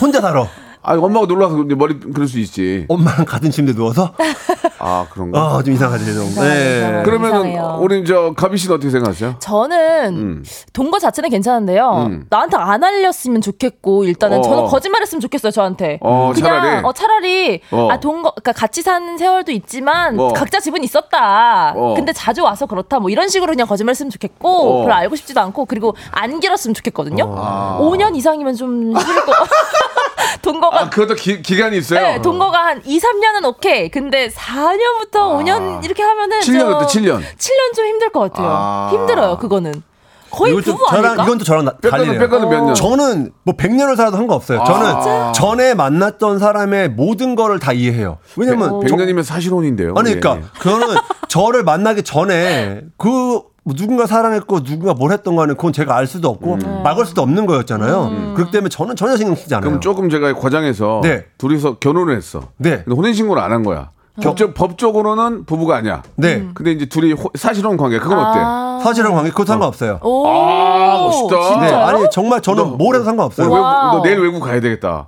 혼자 0.00 0.20
살아. 0.20 0.46
아 0.82 0.94
엄마가 0.94 1.26
이제 1.26 1.74
머리 1.74 1.98
그럴 2.00 2.26
수 2.26 2.38
있지 2.38 2.86
엄마랑 2.88 3.26
같은 3.26 3.50
침대 3.50 3.74
누워서 3.74 4.14
아 4.78 5.06
그런가 5.10 5.56
어좀 5.56 5.74
이상하지 5.74 6.06
좀. 6.14 6.24
이상하네. 6.24 7.02
그러면은 7.04 7.50
이상해요. 7.50 7.78
우리 7.82 8.02
저 8.06 8.32
가비 8.34 8.56
씨는 8.56 8.76
어떻게 8.76 8.90
생각하세요? 8.90 9.36
저는 9.38 10.16
음. 10.16 10.44
동거 10.72 10.98
자체는 10.98 11.28
괜찮은데요. 11.28 12.06
음. 12.08 12.26
나한테 12.30 12.56
안 12.56 12.82
알렸으면 12.82 13.42
좋겠고 13.42 14.04
일단은 14.04 14.38
어. 14.38 14.42
저는 14.42 14.64
거짓말 14.66 15.02
했으면 15.02 15.20
좋겠어요 15.20 15.50
저한테. 15.52 15.98
어, 16.00 16.32
그냥 16.34 16.60
차라리? 16.60 16.84
어 16.86 16.92
차라리 16.94 17.60
어. 17.72 17.88
아 17.90 18.00
동거 18.00 18.30
그러니까 18.30 18.52
같이 18.52 18.80
사는 18.80 19.18
세월도 19.18 19.52
있지만 19.52 20.18
어. 20.18 20.28
각자 20.28 20.60
집은 20.60 20.82
있었다. 20.82 21.74
어. 21.76 21.94
근데 21.94 22.14
자주 22.14 22.42
와서 22.42 22.64
그렇다. 22.64 23.00
뭐 23.00 23.10
이런 23.10 23.28
식으로 23.28 23.52
그냥 23.52 23.66
거짓말 23.66 23.90
했으면 23.90 24.08
좋겠고 24.08 24.48
어. 24.48 24.82
별로 24.84 24.94
알고 24.94 25.14
싶지도 25.16 25.40
않고 25.42 25.66
그리고 25.66 25.94
안 26.10 26.40
길었으면 26.40 26.72
좋겠거든요. 26.72 27.34
아. 27.36 27.78
5년 27.82 28.16
이상이면 28.16 28.54
좀 28.54 28.98
싫을 28.98 29.26
거. 29.26 29.32
동거가 30.52 30.80
아 30.82 30.90
그것도 30.90 31.14
기, 31.14 31.42
기간이 31.42 31.78
있어요. 31.78 32.00
네, 32.00 32.22
동거가 32.22 32.58
한 32.58 32.82
2, 32.84 32.98
3년은 32.98 33.44
오케이. 33.46 33.88
근데 33.90 34.28
4년부터 34.28 35.38
5년 35.38 35.84
이렇게 35.84 36.02
하면은 36.02 36.38
아. 36.38 36.40
칠년 36.40 36.66
좀- 36.66 36.74
어때, 36.74 36.86
칠 36.86 37.02
년? 37.04 37.20
7년 37.20 37.74
좀 37.76 37.86
힘들 37.86 38.10
것 38.10 38.20
같아요. 38.20 38.48
아. 38.50 38.88
힘들어요, 38.92 39.38
그거는. 39.38 39.82
거의 40.32 40.54
부부 40.54 40.84
저랑 40.88 41.04
아닐까? 41.06 41.24
이건 41.24 41.38
또 41.38 41.44
저랑 41.44 41.68
달리네요. 41.82 42.20
뺏가는 42.20 42.48
몇 42.48 42.62
년? 42.64 42.72
저는 42.76 43.32
뭐 43.42 43.56
100년을 43.56 43.96
살아도 43.96 44.16
상관없어요. 44.16 44.62
저는 44.64 45.32
전에 45.32 45.74
만났던 45.74 46.38
사람의 46.38 46.90
모든 46.90 47.34
거를 47.34 47.58
다 47.58 47.72
이해해요. 47.72 48.18
왜냐면 48.36 48.68
저- 48.70 48.78
100 48.78 48.94
년이면 48.96 49.24
사실혼인데요. 49.24 49.94
아니 49.96 50.10
예. 50.12 50.20
그러니까 50.20 50.48
그거는 50.60 50.96
저를 51.26 51.64
만나기 51.64 52.04
전에 52.04 52.82
그 52.96 53.40
뭐 53.62 53.74
누군가 53.76 54.06
사랑했고 54.06 54.62
누군가 54.62 54.94
뭘 54.94 55.12
했던 55.12 55.36
거는 55.36 55.56
그건 55.56 55.72
제가 55.72 55.94
알 55.96 56.06
수도 56.06 56.28
없고 56.28 56.56
막을 56.82 57.04
수도 57.04 57.22
없는 57.22 57.46
거였잖아요. 57.46 58.32
그렇기 58.34 58.50
때문에 58.52 58.68
저는 58.70 58.96
전혀 58.96 59.16
신경 59.16 59.34
쓰지 59.34 59.54
않아요. 59.54 59.68
그럼 59.68 59.80
조금 59.80 60.08
제가 60.08 60.32
과장해서 60.34 61.00
네. 61.02 61.26
둘이서 61.38 61.78
결혼을 61.78 62.16
했어. 62.16 62.48
네. 62.56 62.82
근데 62.84 62.94
혼인 62.94 63.12
신고를 63.14 63.42
안 63.42 63.52
한 63.52 63.62
거야. 63.64 63.90
법적 64.22 64.54
법적으로는 64.54 65.44
부부가 65.46 65.76
아니야. 65.76 66.02
네. 66.16 66.46
근데 66.54 66.72
이제 66.72 66.86
둘이 66.86 67.12
호- 67.14 67.30
사실혼 67.34 67.76
관계 67.76 67.98
그건 67.98 68.18
어때? 68.18 68.38
아. 68.42 68.80
사실은 68.82 69.12
관계 69.12 69.30
그거 69.30 69.44
상관없어요. 69.46 69.98
오. 70.02 70.26
아, 70.26 71.06
멋있다. 71.06 71.36
네, 71.36 71.48
진짜요? 71.48 71.76
아니 71.86 72.04
정말 72.10 72.40
저는 72.42 72.76
뭘 72.78 72.94
해도 72.96 73.04
상관없어요. 73.04 73.46
오늘 73.48 73.58
외국. 73.60 73.70
너 73.96 74.02
내일 74.02 74.20
외국 74.20 74.40
가야 74.40 74.60
되겠다. 74.60 75.06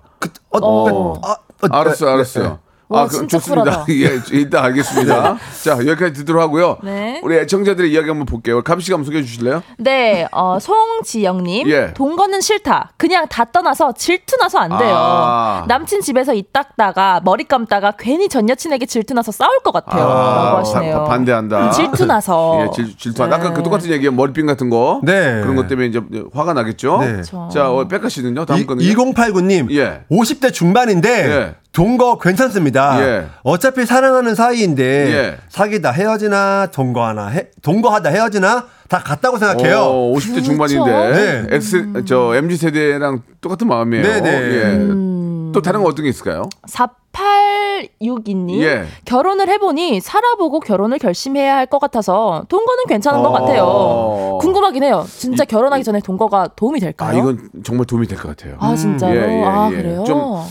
어, 0.51 0.59
어. 0.63 1.21
아, 1.23 1.33
어, 1.33 1.37
알았어요, 1.71 2.09
네, 2.11 2.15
알았어요. 2.15 2.59
네. 2.93 2.99
와, 2.99 3.05
아, 3.05 3.07
그, 3.07 3.17
진짜 3.17 3.39
좋습니다. 3.39 3.63
쿨하다. 3.65 3.85
예, 3.93 4.21
일단 4.33 4.65
알겠습니다. 4.65 5.37
자, 5.65 5.73
여기까지 5.79 6.13
듣도록 6.15 6.43
하고요. 6.43 6.79
네. 6.83 7.21
우리 7.25 7.37
애청자들의 7.39 7.91
이야기 7.93 8.09
한번 8.09 8.27
볼게요. 8.27 8.63
씨가 8.81 8.95
한번 8.97 9.05
소개해 9.05 9.23
주실래요? 9.25 9.63
네, 9.79 10.27
어, 10.33 10.59
송지영님. 10.61 11.69
예. 11.69 11.93
동거는 11.95 12.41
싫다. 12.41 12.93
그냥 12.97 13.27
다 13.29 13.45
떠나서 13.45 13.93
질투나서 13.93 14.59
안 14.59 14.79
돼요. 14.79 14.95
아. 14.97 15.65
남친 15.69 16.01
집에서 16.01 16.35
이 16.35 16.43
닦다가 16.53 17.21
머리 17.25 17.45
감다가 17.45 17.93
괜히 17.99 18.29
전 18.29 18.49
여친에게 18.49 18.87
질투나서 18.87 19.33
싸울 19.33 19.59
것 19.61 19.73
같아요. 19.73 20.05
라고 20.05 20.59
하시네요. 20.59 20.99
바- 20.99 21.05
반대한다. 21.05 21.71
질투나서. 21.71 22.61
예, 22.67 22.71
질, 22.75 22.97
질투한다. 22.97 23.37
아까 23.37 23.49
네. 23.51 23.55
그 23.55 23.63
똑같은 23.63 23.91
얘기예요. 23.91 24.13
머리핀 24.13 24.47
같은 24.47 24.71
거. 24.71 25.01
네. 25.03 25.41
그런 25.43 25.57
것 25.57 25.69
때문에 25.69 25.89
이제 25.89 26.01
화가 26.35 26.53
나겠죠. 26.55 26.99
네. 27.01 27.13
그렇죠. 27.13 27.49
자, 27.53 27.71
어, 27.71 27.87
백가 27.87 28.09
씨는요? 28.09 28.45
다음 28.45 28.67
거는 28.67 28.85
2089님, 28.85 29.71
예. 29.75 30.03
50대 30.11 30.53
중반인데 30.53 31.11
예. 31.31 31.55
동거 31.73 32.19
괜찮습니다. 32.19 33.01
예. 33.03 33.27
어차피 33.45 33.87
사랑하는 33.87 34.35
사이인데 34.35 34.85
예. 34.85 35.39
사귀다 35.49 35.91
헤어지나 35.93 36.67
동거하나 36.67 37.29
해, 37.29 37.47
동거하다 37.63 38.11
헤어지나 38.11 38.67
다 38.89 38.99
같다고 38.99 39.39
생각해요. 39.39 39.79
어, 39.81 40.13
50대 40.15 40.45
중반인데 40.45 41.11
네. 41.11 41.47
X 41.57 42.05
저 42.07 42.35
MZ 42.37 42.57
세대랑 42.59 43.23
똑같은 43.41 43.67
마음이에요. 43.69 44.03
네네. 44.05 44.29
예. 44.31 44.63
음. 44.75 45.51
또 45.55 45.63
다른 45.63 45.83
거 45.83 45.89
어떤 45.89 46.03
게 46.05 46.11
있을까요? 46.11 46.49
4862님. 46.67 48.61
예. 48.63 48.85
결혼을 49.07 49.49
해보니 49.49 50.01
살아보고 50.01 50.61
결혼을 50.61 50.99
결심해야 50.99 51.57
할 51.57 51.67
것 51.67 51.79
같아서 51.79 52.45
동거는 52.51 52.85
괜찮은 52.87 53.23
것 53.23 53.29
어. 53.29 53.33
같아요. 53.33 54.39
궁금하긴 54.43 54.83
해요. 54.83 55.07
진짜 55.09 55.45
결혼하기 55.47 55.85
전에 55.85 56.01
동거가 56.01 56.49
도움이 56.55 56.81
될까요? 56.81 57.11
아, 57.11 57.19
이건 57.19 57.49
정말 57.65 57.87
도움이 57.87 58.07
될 58.07 58.19
것 58.19 58.37
같아요. 58.37 58.57
아, 58.61 58.75
진짜로? 58.75 59.15
예, 59.15 59.41
예, 59.41 59.45
아, 59.45 59.71
예. 59.73 59.77
그래요? 59.77 60.05
좀 60.05 60.43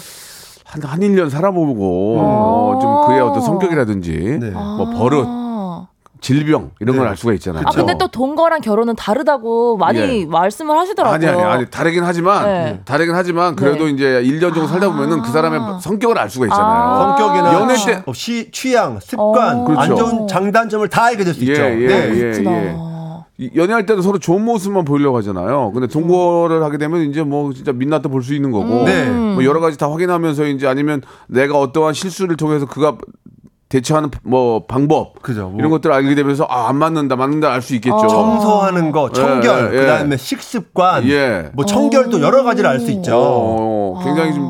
한, 0.72 0.82
한 0.84 1.00
1년 1.02 1.30
살아보고 1.30 2.18
어, 2.20 2.80
좀 2.82 3.06
그의 3.08 3.20
어떤 3.22 3.42
성격이라든지 3.42 4.38
네. 4.40 4.50
뭐 4.52 4.90
버릇, 4.98 5.26
아. 5.28 5.88
질병 6.22 6.72
이런 6.80 6.96
걸 6.96 7.06
네. 7.06 7.10
알 7.10 7.18
수가 7.18 7.34
있잖아요. 7.34 7.64
아, 7.66 7.72
근데 7.72 7.98
또 7.98 8.08
동거랑 8.08 8.62
결혼은 8.62 8.96
다르다고 8.96 9.76
많이 9.76 10.00
예. 10.22 10.26
말씀을 10.26 10.78
하시더라고요. 10.78 11.16
아니 11.16 11.28
아니 11.28 11.42
아니 11.42 11.66
다르긴 11.70 12.04
하지만 12.06 12.46
네. 12.46 12.80
다르긴 12.86 13.16
하지만 13.16 13.56
그래도 13.58 13.86
네. 13.86 13.92
이제 13.92 14.22
1년 14.24 14.54
정도 14.54 14.68
살다 14.68 14.88
보면은 14.92 15.22
그 15.24 15.30
사람의 15.32 15.60
성격을 15.82 16.18
알 16.18 16.30
수가 16.30 16.46
있잖아요. 16.46 16.66
아. 16.66 17.18
성격이나 17.18 17.54
연애 17.60 17.76
취- 17.76 17.88
때- 17.88 18.04
어, 18.06 18.14
시, 18.14 18.50
취향, 18.52 19.00
습관, 19.02 19.62
어. 19.62 19.64
그렇죠. 19.66 19.82
안 19.82 19.96
좋은 19.98 20.28
장단점을 20.28 20.88
다 20.90 21.06
알게 21.06 21.24
될수 21.26 21.42
예, 21.48 21.52
있죠. 21.52 21.62
예, 21.64 21.88
네. 21.88 22.10
예. 22.12 22.32
그렇구나. 22.32 22.52
이- 22.52 22.91
연애할 23.56 23.86
때도 23.86 24.02
서로 24.02 24.20
좋은 24.20 24.44
모습만 24.46 24.86
보이려고 24.86 25.18
하잖아요. 25.18 25.72
근데 25.74 25.88
동거를 25.88 26.64
하게 26.64 26.78
되면 26.78 27.02
이제 27.10 27.24
뭐 27.24 27.52
진짜 27.54 27.72
민낯도 27.72 28.10
볼 28.10 28.22
수 28.22 28.36
있는 28.36 28.52
거고 28.52 28.84
네. 28.84 29.10
뭐 29.10 29.44
여러 29.44 29.60
가지 29.60 29.78
다 29.78 29.90
확인하면서 29.90 30.46
이제 30.48 30.68
아니면 30.68 31.02
내가 31.28 31.58
어떠한 31.60 31.94
실수를 31.94 32.38
통해서 32.38 32.66
그가 32.68 32.98
대처하는 33.70 34.12
뭐 34.24 34.66
방법 34.68 35.22
그죠. 35.22 35.48
뭐. 35.50 35.56
이런 35.58 35.72
것들을 35.72 35.96
알게 35.96 36.14
되면서 36.14 36.44
아, 36.50 36.68
안 36.70 36.76
맞는다, 36.76 37.16
맞는다 37.16 37.52
알 37.52 37.62
수 37.62 37.74
있겠죠. 37.76 37.98
청소하는 38.08 38.92
거, 38.92 39.10
청결, 39.12 39.72
예, 39.74 39.78
예. 39.78 39.80
그다음에 39.82 40.18
식습관, 40.18 41.08
예. 41.08 41.50
뭐 41.54 41.66
청결도 41.66 42.22
여러 42.22 42.44
가지를 42.44 42.70
알 42.70 42.80
수 42.82 42.92
있죠. 42.92 43.14
어, 43.16 44.02
굉장히 44.04 44.34
좀 44.34 44.50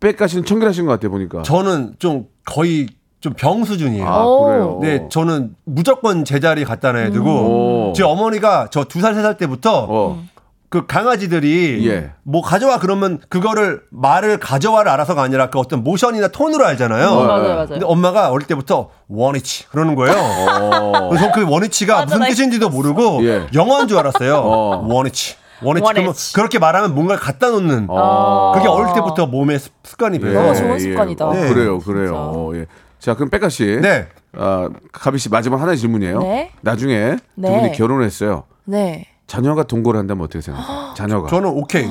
빽가시는 0.00 0.44
청결하신 0.44 0.86
것 0.86 0.92
같아요 0.92 1.10
보니까. 1.10 1.42
저는 1.42 1.94
좀 1.98 2.26
거의 2.46 2.86
좀 3.24 3.34
병 3.34 3.64
수준이에요. 3.64 4.06
아 4.06 4.22
오. 4.24 4.44
그래요. 4.44 4.78
네, 4.82 5.06
저는 5.10 5.54
무조건 5.64 6.24
제자리 6.24 6.64
갖다 6.64 6.92
놔야 6.92 7.10
되고 7.10 7.88
오. 7.90 7.92
제 7.94 8.02
어머니가 8.04 8.68
저 8.70 8.84
두 8.84 9.00
살 9.00 9.14
세 9.14 9.22
살 9.22 9.36
때부터 9.38 9.86
어. 9.88 10.22
그 10.68 10.86
강아지들이 10.86 11.88
예. 11.88 12.10
뭐 12.24 12.42
가져와 12.42 12.78
그러면 12.80 13.20
그거를 13.28 13.82
말을 13.90 14.38
가져와를 14.40 14.90
알아서가 14.90 15.22
아니라 15.22 15.48
그 15.48 15.58
어떤 15.60 15.84
모션이나 15.84 16.28
톤으로 16.28 16.66
알잖아요. 16.66 17.08
어, 17.08 17.24
맞아요, 17.24 17.48
맞아요. 17.54 17.66
근데 17.68 17.86
엄마가 17.86 18.30
어릴 18.30 18.46
때부터 18.48 18.88
원위치 19.08 19.68
그러는 19.68 19.94
거예요. 19.94 20.16
어. 20.18 21.08
그래서 21.10 21.30
그 21.32 21.48
원위치가 21.48 21.94
맞아, 21.94 22.04
무슨 22.06 22.18
나 22.20 22.26
뜻인지도 22.26 22.70
모르고 22.70 23.24
예. 23.24 23.46
영어인 23.54 23.86
줄 23.88 23.98
알았어요. 23.98 24.36
어. 24.36 24.84
원위치. 24.88 25.36
원위치. 25.62 25.86
그러면 25.92 26.12
그렇게 26.34 26.58
말하면 26.58 26.92
뭔가를 26.94 27.20
갖다 27.22 27.50
놓는. 27.50 27.86
어. 27.88 28.52
그게 28.56 28.66
어릴 28.66 28.92
때부터 28.94 29.26
몸에 29.26 29.58
습- 29.58 29.72
습관이 29.84 30.16
예, 30.16 30.20
배요. 30.20 30.42
너무 30.42 30.54
좋은 30.56 30.78
습관이다. 30.78 31.24
어, 31.26 31.32
네. 31.32 31.48
그래요, 31.54 31.78
그래요. 31.78 32.12
어, 32.16 32.50
예. 32.54 32.66
자, 33.04 33.14
그럼 33.14 33.28
백가 33.28 33.50
씨. 33.50 33.66
네. 33.82 34.06
아, 34.34 34.70
가비 34.92 35.18
씨 35.18 35.28
마지막 35.28 35.60
하나의 35.60 35.76
질문이에요. 35.76 36.20
네. 36.20 36.52
나중에 36.62 37.16
네. 37.34 37.48
두 37.48 37.54
분이 37.54 37.72
결혼했어요. 37.72 38.44
네. 38.64 39.06
자녀가 39.26 39.64
동거를 39.64 40.00
한다면 40.00 40.24
어떻게 40.24 40.40
생각하세요? 40.40 40.94
자녀가. 40.96 41.28
저는 41.28 41.50
오케이. 41.50 41.86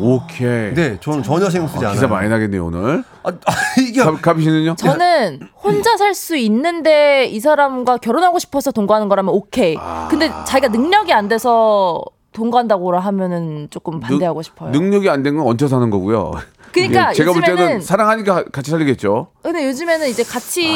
오케이. 0.00 0.74
네, 0.74 0.98
저는 1.00 1.22
전혀 1.22 1.48
쓰지 1.48 1.58
아, 1.60 1.62
않아요. 1.78 1.92
기사 1.92 2.06
많이 2.08 2.28
나겠네요 2.28 2.66
오늘. 2.66 3.04
아, 3.22 3.28
아, 3.30 3.52
이게 3.80 4.02
가, 4.02 4.12
가비 4.16 4.42
씨는요? 4.42 4.74
저는 4.74 5.40
혼자 5.62 5.96
살 5.96 6.14
수 6.14 6.36
있는데 6.36 7.26
이 7.26 7.38
사람과 7.40 7.96
결혼하고 7.98 8.38
싶어서 8.40 8.72
동거하는 8.72 9.08
거라면 9.08 9.32
오케이. 9.32 9.76
아. 9.78 10.08
근데 10.10 10.30
자기가 10.46 10.68
능력이 10.68 11.12
안 11.12 11.28
돼서 11.28 12.02
동거한다고 12.32 12.94
하면은 12.98 13.68
조금 13.70 14.00
반대하고 14.00 14.42
싶어요. 14.42 14.70
능력이 14.70 15.08
안 15.08 15.22
된 15.22 15.36
건 15.36 15.46
얹혀 15.46 15.68
사는 15.68 15.88
거고요. 15.90 16.32
그러니까 16.72 17.10
예, 17.10 17.14
제가 17.14 17.32
볼 17.32 17.42
때는 17.42 17.78
요즘에는- 17.78 17.82
사랑하니까 17.82 18.44
같이 18.52 18.70
살리겠죠. 18.70 19.28
근데 19.42 19.66
요즘에는 19.68 20.08
이제 20.08 20.22
같이 20.22 20.66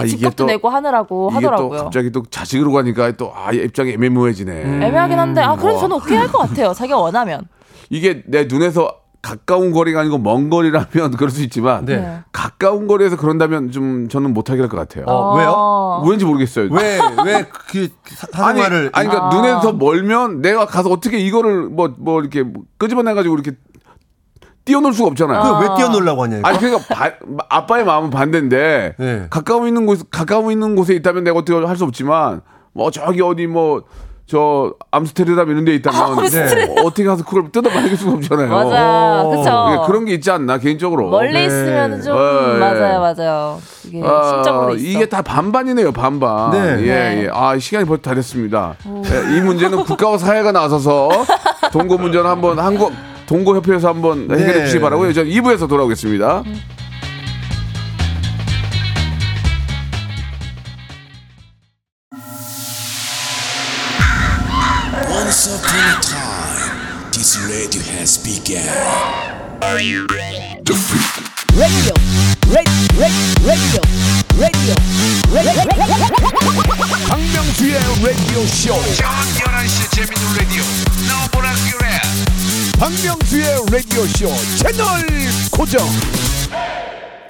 아, 0.00 0.04
집값도 0.06 0.44
또- 0.44 0.46
내고 0.46 0.68
하느라고 0.68 1.30
이게 1.32 1.40
또 1.40 1.46
하더라고요. 1.48 1.84
갑자기 1.84 2.10
또 2.10 2.22
자식으로 2.30 2.72
가니까 2.72 3.12
또 3.12 3.32
아, 3.34 3.52
입장이 3.52 3.92
애매모호해지네. 3.92 4.52
애매하긴 4.86 5.18
한데 5.18 5.40
아 5.42 5.54
그래도 5.56 5.74
와. 5.76 5.80
저는 5.82 5.96
오케이 5.96 6.16
할 6.16 6.28
것 6.28 6.38
같아요. 6.38 6.72
자기가 6.72 6.98
원하면. 6.98 7.42
이게 7.90 8.22
내 8.26 8.44
눈에서 8.44 8.96
가까운 9.22 9.70
거리가 9.72 10.00
아니고 10.00 10.16
먼 10.16 10.48
거리라면 10.48 11.10
그럴 11.18 11.28
수 11.30 11.42
있지만 11.42 11.84
네. 11.84 12.20
가까운 12.32 12.86
거리에서 12.86 13.16
그런다면 13.18 13.70
좀 13.70 14.08
저는 14.08 14.32
못하게 14.32 14.60
할 14.62 14.70
것 14.70 14.78
같아요. 14.78 15.04
어, 15.08 15.36
왜요? 15.36 16.08
왠지 16.08 16.24
모르겠어요. 16.24 16.68
왜, 16.72 16.98
왜, 17.26 17.44
그, 17.68 17.88
사- 18.06 18.26
아니, 18.46 18.60
사생활을. 18.60 18.90
아니, 18.94 19.08
그러니까 19.08 19.36
눈에서 19.36 19.72
멀면 19.74 20.40
내가 20.40 20.64
가서 20.64 20.88
어떻게 20.88 21.18
이거를 21.18 21.64
뭐, 21.68 21.92
뭐 21.98 22.20
이렇게 22.22 22.44
끄집어내 22.78 23.12
가지고 23.12 23.34
이렇게 23.34 23.52
띄워놓을 24.64 24.92
수가 24.92 25.08
없잖아요. 25.08 25.42
그거 25.42 25.58
왜 25.60 25.76
뛰어놀라고 25.76 26.22
하냐. 26.24 26.40
아니, 26.42 26.58
그러니까 26.58 26.94
바- 26.94 27.12
아빠의 27.48 27.84
마음은 27.84 28.10
반대인데 28.10 28.94
네. 28.98 29.26
가까워 29.30 29.66
있는 29.66 29.86
곳, 29.86 30.10
가까워 30.10 30.50
있는 30.52 30.76
곳에 30.76 30.94
있다면 30.94 31.24
내가 31.24 31.38
어떻게 31.38 31.58
할 31.64 31.76
수 31.76 31.84
없지만 31.84 32.42
뭐 32.72 32.90
저기 32.90 33.20
어디 33.22 33.46
뭐 33.46 33.82
저 34.26 34.74
암스테르담 34.92 35.50
이런 35.50 35.64
데 35.64 35.74
있다면 35.74 36.00
암스테르담. 36.20 36.68
뭐 36.76 36.84
어떻게 36.84 37.02
가서 37.02 37.24
그걸 37.24 37.50
뜯어버릴 37.50 37.96
수가 37.96 38.12
없잖아요. 38.12 38.48
맞아, 38.48 39.22
오. 39.24 39.30
그쵸. 39.30 39.50
예, 39.72 39.86
그런 39.88 40.04
게 40.04 40.14
있지 40.14 40.30
않나 40.30 40.58
개인적으로. 40.58 41.08
멀리 41.10 41.32
네. 41.32 41.46
있으면 41.46 42.00
좀 42.00 42.16
예, 42.16 42.54
예. 42.54 42.58
맞아요, 42.60 43.00
맞아요. 43.00 43.58
이게 43.86 44.02
아. 44.06 44.70
이게 44.76 45.06
다 45.06 45.20
반반이네요, 45.22 45.90
반반. 45.90 46.52
네. 46.52 46.58
예, 46.60 46.86
네. 46.86 47.22
예. 47.24 47.28
아, 47.32 47.58
시간이 47.58 47.84
벌써 47.86 48.02
다 48.02 48.14
됐습니다. 48.14 48.76
예, 48.86 49.36
이 49.36 49.40
문제는 49.40 49.82
국가와 49.82 50.16
사회가 50.16 50.52
나서서 50.52 51.08
동거 51.72 51.96
문제는 51.98 52.30
한번 52.30 52.56
한국 52.60 52.92
동거 53.30 53.54
협회에서 53.54 53.86
한번 53.86 54.22
해결해 54.28 54.54
네. 54.54 54.64
주시기 54.64 54.80
바라고요. 54.80 55.12
저는 55.12 55.30
2부에서 55.30 55.68
돌아오겠습니다. 55.68 56.42
Once 65.08 65.46
upon 65.46 65.78
a 65.78 65.94
time, 66.02 66.74
this 67.12 67.38
radio 67.46 67.80
has 67.94 68.18
begun. 68.18 68.66
radio, 69.62 70.02
radio, 71.54 71.94
radio, 72.50 73.14
radio, 73.46 73.78
radio. 74.40 74.74
박명수의 77.06 77.74
라디오 78.02 78.42
쇼. 78.46 78.74
저녁 78.96 79.22
11시 79.38 79.78
재밌는 79.94 80.36
라디오. 80.36 80.64
너보라 81.06 81.54
그래. 81.70 82.49
박명수의 82.80 83.44
라디오 83.70 84.02
쇼 84.04 84.26
채널 84.56 84.86
고정. 85.52 85.82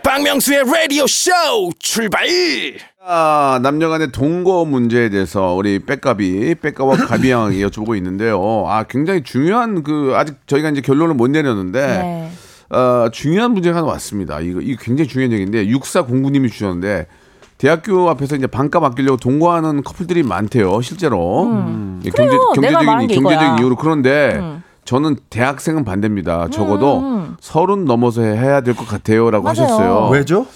박명수의 0.05 0.63
라디오 0.65 1.09
쇼 1.09 1.33
출발. 1.81 2.23
아, 3.05 3.59
남녀간의 3.61 4.13
동거 4.13 4.65
문제에 4.65 5.09
대해서 5.09 5.55
우리 5.55 5.81
백가비, 5.81 6.55
백가와 6.63 6.99
가비 6.99 7.33
양에게 7.33 7.67
여쭤보고 7.67 7.97
있는데요. 7.97 8.65
아, 8.69 8.85
굉장히 8.85 9.25
중요한 9.25 9.83
그 9.83 10.13
아직 10.15 10.37
저희가 10.47 10.71
이제 10.71 10.83
결론을 10.83 11.17
못 11.17 11.29
내렸는데 11.29 11.81
네. 11.81 12.31
어, 12.71 13.09
중요한 13.11 13.51
문제가 13.51 13.79
하나 13.79 13.89
왔습니다. 13.89 14.39
이거, 14.39 14.61
이거 14.61 14.81
굉장히 14.81 15.09
중요한 15.09 15.33
얘기인데, 15.33 15.67
6409님이 15.67 16.53
주셨는데, 16.53 17.09
대학교 17.59 18.09
앞에서 18.11 18.37
이제 18.37 18.47
반값 18.47 18.85
아끼려고 18.85 19.17
동거하는 19.17 19.83
커플들이 19.83 20.23
많대요, 20.23 20.81
실제로. 20.81 21.51
예, 22.05 22.11
경제, 22.11 22.37
음. 22.37 22.53
그래요. 22.55 22.71
내가 22.71 22.83
말한 22.85 23.09
경제적인, 23.09 23.09
게 23.09 23.15
경제적인. 23.17 23.53
음. 23.55 23.59
이유로. 23.59 23.75
그런데, 23.75 24.60
저는 24.91 25.19
대학생은 25.31 25.85
반대입니다. 25.85 26.49
적어도 26.51 27.29
서른 27.39 27.85
넘어서 27.85 28.23
해야 28.23 28.61
될 28.61 28.75
것 28.75 28.89
같아요. 28.89 29.31
라고 29.31 29.45
맞아요. 29.45 29.63
하셨어요. 29.63 30.09
왜죠? 30.11 30.47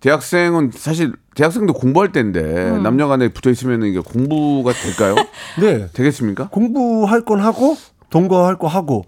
대학생은 0.00 0.72
사실, 0.74 1.14
대학생도 1.34 1.72
공부할 1.72 2.12
때인데, 2.12 2.40
음. 2.42 2.82
남녀 2.82 3.08
간에 3.08 3.28
붙어 3.28 3.48
있으면 3.48 3.82
이게 3.84 3.98
공부가 4.00 4.74
될까요? 4.74 5.14
네. 5.58 5.88
되겠습니까? 5.94 6.48
공부할 6.50 7.22
건 7.22 7.40
하고, 7.40 7.78
동거할 8.10 8.58
거 8.58 8.66
하고. 8.66 9.06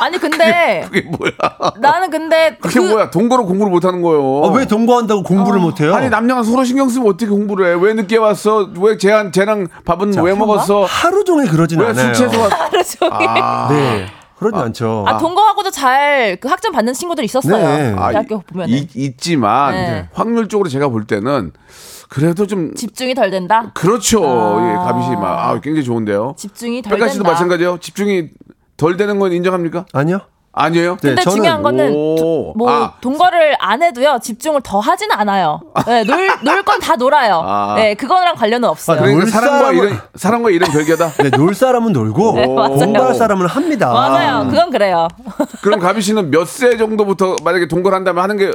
아니 0.00 0.18
근데 0.18 0.82
그게 0.90 1.02
뭐야? 1.02 1.32
나는 1.80 2.10
근데 2.10 2.56
그게 2.60 2.80
그 2.80 2.84
뭐야? 2.86 3.10
동거로 3.10 3.46
공부를 3.46 3.70
못 3.70 3.84
하는 3.84 4.02
거예요. 4.02 4.44
아, 4.44 4.48
왜 4.56 4.66
동거한다고 4.66 5.22
공부를 5.22 5.60
못 5.60 5.80
해요? 5.80 5.94
아니 5.94 6.10
남녀가 6.10 6.42
서로 6.42 6.64
신경 6.64 6.88
쓰면 6.88 7.08
어떻게 7.08 7.26
공부를 7.26 7.66
해? 7.74 7.78
왜 7.80 7.94
늦게 7.94 8.16
왔어? 8.18 8.68
왜 8.78 8.96
쟤한 8.98 9.32
쟤랑 9.32 9.68
밥은 9.84 10.14
왜 10.22 10.34
먹었어? 10.34 10.84
하루 10.84 11.24
종일 11.24 11.48
그러진 11.48 11.80
왜 11.80 11.88
않아요. 11.88 12.06
술 12.06 12.28
취해서 12.28 12.40
왔? 12.40 12.52
하루 12.60 12.84
종일 12.84 13.12
아, 13.12 13.68
네. 13.70 14.06
그러진 14.38 14.58
않죠. 14.60 15.04
동거하고도 15.20 15.70
잘 15.70 16.36
그 16.40 16.48
학점 16.48 16.72
받는 16.72 16.92
친구들 16.94 17.24
있었어요. 17.24 17.56
네. 17.56 17.94
아, 17.96 18.10
대학교 18.10 18.40
보면 18.40 18.68
이- 18.68 18.88
있지만 18.94 19.72
네. 19.74 20.08
확률적으로 20.12 20.68
제가 20.68 20.88
볼 20.88 21.06
때는 21.06 21.52
그래도 22.08 22.46
좀 22.46 22.74
집중이 22.74 23.14
덜 23.14 23.30
된다. 23.30 23.70
그렇죠. 23.74 24.22
아. 24.22 24.70
예, 24.70 24.74
가비 24.76 25.02
씨 25.04 25.10
말. 25.12 25.24
아, 25.24 25.58
굉장히 25.62 25.82
좋은데요. 25.84 26.34
집중이 26.36 26.82
덜 26.82 26.90
백가 26.98 27.08
씨도 27.08 27.22
된다. 27.22 27.32
마찬가지요. 27.32 27.78
집중이 27.80 28.28
덜 28.76 28.96
되는 28.96 29.18
건 29.18 29.32
인정합니까? 29.32 29.86
아니요. 29.92 30.20
아니에요? 30.54 30.96
네, 31.00 31.14
근데 31.14 31.22
저는- 31.22 31.30
중요한 31.36 31.62
거는. 31.62 31.92
도- 31.92 32.52
뭐 32.56 32.70
아. 32.70 32.92
동거를 33.00 33.56
안 33.58 33.82
해도요 33.82 34.18
집중을 34.22 34.60
더 34.62 34.80
하진 34.80 35.10
않아요. 35.10 35.60
네, 35.86 36.04
놀놀 36.04 36.28
건 36.66 36.78
다 36.78 36.94
놀아요. 36.96 37.42
아. 37.42 37.74
네, 37.76 37.94
그거랑 37.94 38.34
관련은 38.34 38.68
없어요. 38.68 38.98
아, 38.98 39.00
그러니까 39.00 39.22
놀 39.24 39.30
사랑과 39.32 39.70
사람은- 39.70 39.74
이런 39.82 40.00
사랑과 40.14 40.50
이런 40.50 40.70
별개다. 40.70 41.10
네, 41.22 41.30
놀 41.30 41.54
사람은 41.54 41.92
놀고, 41.94 42.32
네, 42.34 42.46
맞아요. 42.48 42.68
공부할 42.74 43.14
사람은 43.14 43.46
합니다. 43.46 43.90
맞아요. 43.94 44.46
그건 44.50 44.70
그래요. 44.70 45.08
그럼 45.62 45.80
가비 45.80 46.02
씨는 46.02 46.30
몇 46.30 46.44
세 46.46 46.76
정도부터 46.76 47.36
만약에 47.42 47.66
동거를 47.68 47.96
한다면 47.96 48.22
하는 48.22 48.36
게 48.36 48.52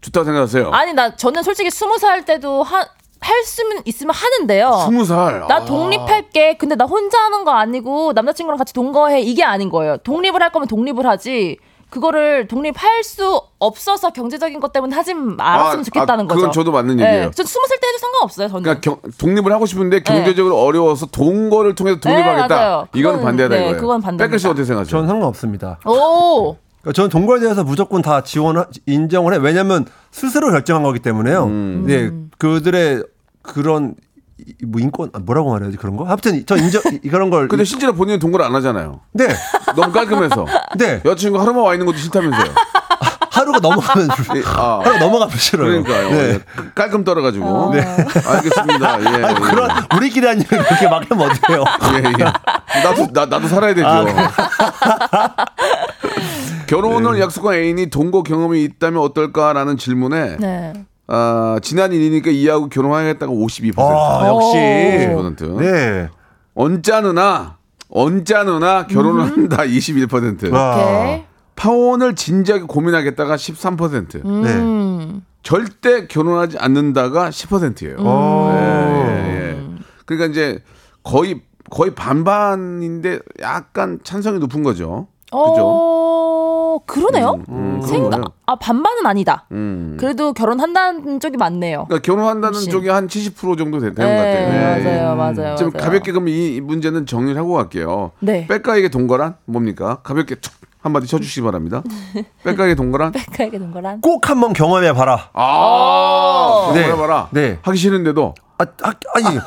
좋다고 0.00 0.24
생각하세요? 0.24 0.70
아니 0.70 0.94
나 0.94 1.14
저는 1.14 1.42
솔직히 1.42 1.70
스무 1.70 1.98
살 1.98 2.24
때도 2.24 2.62
하, 2.62 2.86
할 3.24 3.42
수는 3.44 3.78
있으면 3.86 4.14
하는데요. 4.14 4.82
스무 4.84 5.04
살. 5.04 5.40
나 5.48 5.56
아. 5.56 5.64
독립할게. 5.64 6.56
근데 6.58 6.74
나 6.76 6.84
혼자 6.84 7.18
하는 7.20 7.44
거 7.44 7.52
아니고 7.52 8.12
남자친구랑 8.12 8.58
같이 8.58 8.74
동거해. 8.74 9.22
이게 9.22 9.42
아닌 9.42 9.70
거예요. 9.70 9.96
독립을 9.98 10.42
할 10.42 10.52
거면 10.52 10.68
독립을 10.68 11.06
하지. 11.06 11.56
그거를 11.88 12.48
독립할 12.48 13.04
수 13.04 13.40
없어서 13.60 14.10
경제적인 14.10 14.58
것 14.60 14.72
때문에 14.72 14.94
하지 14.96 15.14
말았으면 15.14 15.80
아, 15.80 15.82
좋겠다는 15.84 16.24
아, 16.24 16.28
거죠. 16.28 16.34
그건 16.40 16.52
저도 16.52 16.72
맞는 16.72 16.98
얘기예요. 17.00 17.30
전 17.30 17.46
스무 17.46 17.64
살 17.68 17.78
때 17.80 17.86
해도 17.86 17.98
상관없어요. 17.98 18.48
저는. 18.48 18.62
그러니까 18.62 18.80
경- 18.80 19.12
독립을 19.16 19.52
하고 19.52 19.64
싶은데 19.64 20.02
경제적으로 20.02 20.58
어려워서 20.60 21.06
동거를 21.06 21.74
통해서 21.76 22.00
독립하겠다. 22.00 22.88
네. 22.92 22.98
이건 23.00 23.12
그건- 23.12 23.24
반대다 23.24 23.54
네, 23.54 23.60
이거예요. 23.60 23.76
그건 23.80 24.00
반대입니다. 24.02 24.24
백글 24.24 24.38
씨 24.40 24.46
어떻게 24.48 24.64
생각하세요? 24.64 24.90
전 24.90 25.06
상관없습니다. 25.06 25.78
오. 25.86 26.56
그러니까 26.82 26.92
저는 26.94 27.08
동거에 27.10 27.38
대해서 27.40 27.62
무조건 27.64 28.02
다 28.02 28.22
지원 28.22 28.64
인정을 28.86 29.32
해. 29.34 29.38
왜냐하면 29.38 29.86
스스로 30.10 30.50
결정한 30.50 30.82
거기 30.82 30.98
때문에요. 30.98 31.44
음. 31.44 31.84
네, 31.86 32.10
그들의 32.38 33.04
그런 33.44 33.94
이- 34.38 34.64
뭐 34.66 34.80
인권 34.80 35.10
아, 35.14 35.20
뭐라고 35.20 35.52
말해야지 35.52 35.76
그런 35.76 35.96
거? 35.96 36.04
아무튼 36.06 36.42
저 36.46 36.56
인정 36.56 36.82
이- 37.02 37.08
그런 37.08 37.30
걸. 37.30 37.46
근데 37.46 37.62
실제로 37.64 37.94
본인은 37.94 38.18
동거를 38.18 38.44
안 38.44 38.52
하잖아요. 38.56 39.00
네, 39.12 39.28
너무 39.76 39.92
깔끔해서. 39.92 40.44
네. 40.76 41.00
여자친구 41.04 41.40
하루만 41.40 41.62
와 41.62 41.72
있는 41.74 41.86
것도 41.86 41.98
싫다면서요. 41.98 42.52
하루가 43.30 43.58
넘어가면 43.58 44.08
예, 44.36 44.42
아. 44.46 44.80
하루가 44.84 44.98
넘어가면 44.98 45.36
싫어요. 45.36 45.82
그러니까요. 45.82 46.08
네. 46.10 46.16
예. 46.34 46.40
깔끔 46.74 47.04
떨어가지고. 47.04 47.74
알겠습니다. 47.74 49.00
예. 49.00 49.06
아니, 49.24 49.34
예. 49.34 49.40
그런 49.40 49.70
우리끼리 49.96 50.26
한 50.26 50.38
얘기를 50.40 50.64
그렇게 50.64 50.88
막 50.88 51.08
하면 51.10 51.30
어떡해요. 51.30 51.64
예, 51.94 52.04
예. 52.20 52.82
나도 52.82 53.12
나, 53.12 53.26
나도 53.26 53.48
살아야 53.48 53.74
되죠. 53.74 53.86
아, 53.86 54.04
결혼을 56.66 57.14
네. 57.14 57.20
약속한 57.20 57.54
애인이 57.54 57.90
동거 57.90 58.22
경험이 58.22 58.64
있다면 58.64 59.02
어떨까라는 59.02 59.76
질문에 59.76 60.36
네. 60.38 60.72
아, 61.06 61.58
지난 61.62 61.92
일이니까 61.92 62.30
이해하고 62.30 62.68
결혼하겠다가 62.68 63.30
52%. 63.32 63.74
아, 63.78 64.26
역시. 64.28 64.56
50%. 64.56 65.58
네. 65.58 66.08
언짢으나 66.54 67.58
언짢으나 67.88 68.86
결혼을 68.86 69.24
한다 69.24 69.58
21%. 69.58 70.52
와. 70.52 70.76
오케이. 70.76 71.24
파혼을 71.56 72.14
진지하게 72.14 72.64
고민하겠다가 72.64 73.36
13%. 73.36 74.22
네. 74.42 74.54
음. 74.54 75.24
절대 75.42 76.06
결혼하지 76.06 76.58
않는다가 76.58 77.28
10%예요. 77.28 77.96
오. 77.98 78.50
예, 78.52 78.56
예, 78.56 79.50
예. 79.50 79.64
그러니까 80.06 80.30
이제 80.30 80.58
거의 81.02 81.42
거의 81.70 81.94
반반인데 81.94 83.20
약간 83.40 83.98
찬성이 84.04 84.38
높은 84.38 84.62
거죠. 84.62 85.08
그죠? 85.24 85.64
어, 86.84 86.92
그러네요. 86.92 87.38
음, 87.48 87.80
그런 87.80 87.82
생각, 87.82 88.10
거예요. 88.10 88.24
아, 88.46 88.56
반반은 88.56 89.06
아니다. 89.06 89.46
음. 89.52 89.96
그래도 89.98 90.32
결혼한다는 90.32 91.18
쪽이 91.20 91.36
많네요. 91.36 91.86
그러니까 91.88 92.00
결혼한다는 92.04 92.54
훨씬. 92.54 92.70
쪽이 92.70 92.88
한 92.88 93.08
70% 93.08 93.56
정도 93.58 93.78
되는 93.80 93.94
것 93.94 94.04
네, 94.04 94.16
같아요. 94.16 94.52
예, 94.52 94.80
예. 94.80 94.84
맞아요, 94.84 95.16
맞아요. 95.16 95.56
좀 95.56 95.70
맞아요. 95.70 95.84
가볍게 95.84 96.12
그럼 96.12 96.28
이 96.28 96.60
문제는 96.60 97.06
정리를 97.06 97.38
하고 97.40 97.54
갈게요. 97.54 98.12
네. 98.20 98.46
백가에게 98.46 98.88
동거란 98.88 99.36
뭡니까? 99.46 99.98
가볍게 100.02 100.34
툭 100.36 100.52
한마디 100.82 101.06
쳐주시기 101.06 101.42
바랍니다. 101.42 101.82
백가에게 102.44 102.74
동거란? 102.74 103.12
백하게 103.12 103.58
된 103.58 103.72
거란. 103.72 104.00
꼭 104.02 104.28
한번 104.28 104.52
경험해 104.52 104.92
봐라. 104.92 105.30
아, 105.32 106.72
네. 106.74 106.84
해봐라. 106.84 107.28
네. 107.32 107.58
하기 107.62 107.78
싫은데도. 107.78 108.34
아, 108.58 108.64
아, 108.82 108.92
아니, 109.14 109.38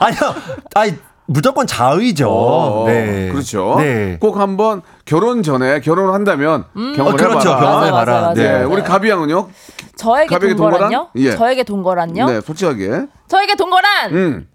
아니요, 0.00 0.34
아니, 0.74 0.94
무조건 1.26 1.66
자의죠. 1.66 2.30
어, 2.30 2.84
네. 2.86 3.28
그렇죠. 3.32 3.74
네. 3.78 4.16
꼭 4.20 4.38
한번 4.38 4.82
결혼 5.04 5.42
전에 5.42 5.80
결혼을 5.80 6.14
한다면 6.14 6.64
경험을 6.74 7.00
어, 7.00 7.16
그렇죠. 7.16 7.48
해봐라. 7.50 7.60
경험해 7.60 7.90
맞아요, 7.90 7.92
봐라. 7.92 8.20
맞아요, 8.20 8.34
네, 8.34 8.52
맞아요. 8.52 8.70
우리 8.70 8.82
가비 8.82 9.10
양은요? 9.10 9.48
저에게 9.96 10.26
가볍게 10.34 10.54
동거란요? 10.54 10.96
동거란? 10.96 11.08
예. 11.16 11.36
저에게 11.36 11.62
동거란요? 11.62 12.26
네, 12.26 12.40
솔직하게. 12.40 13.06
저에게 13.28 13.54
동거란! 13.54 14.12
음. 14.12 14.48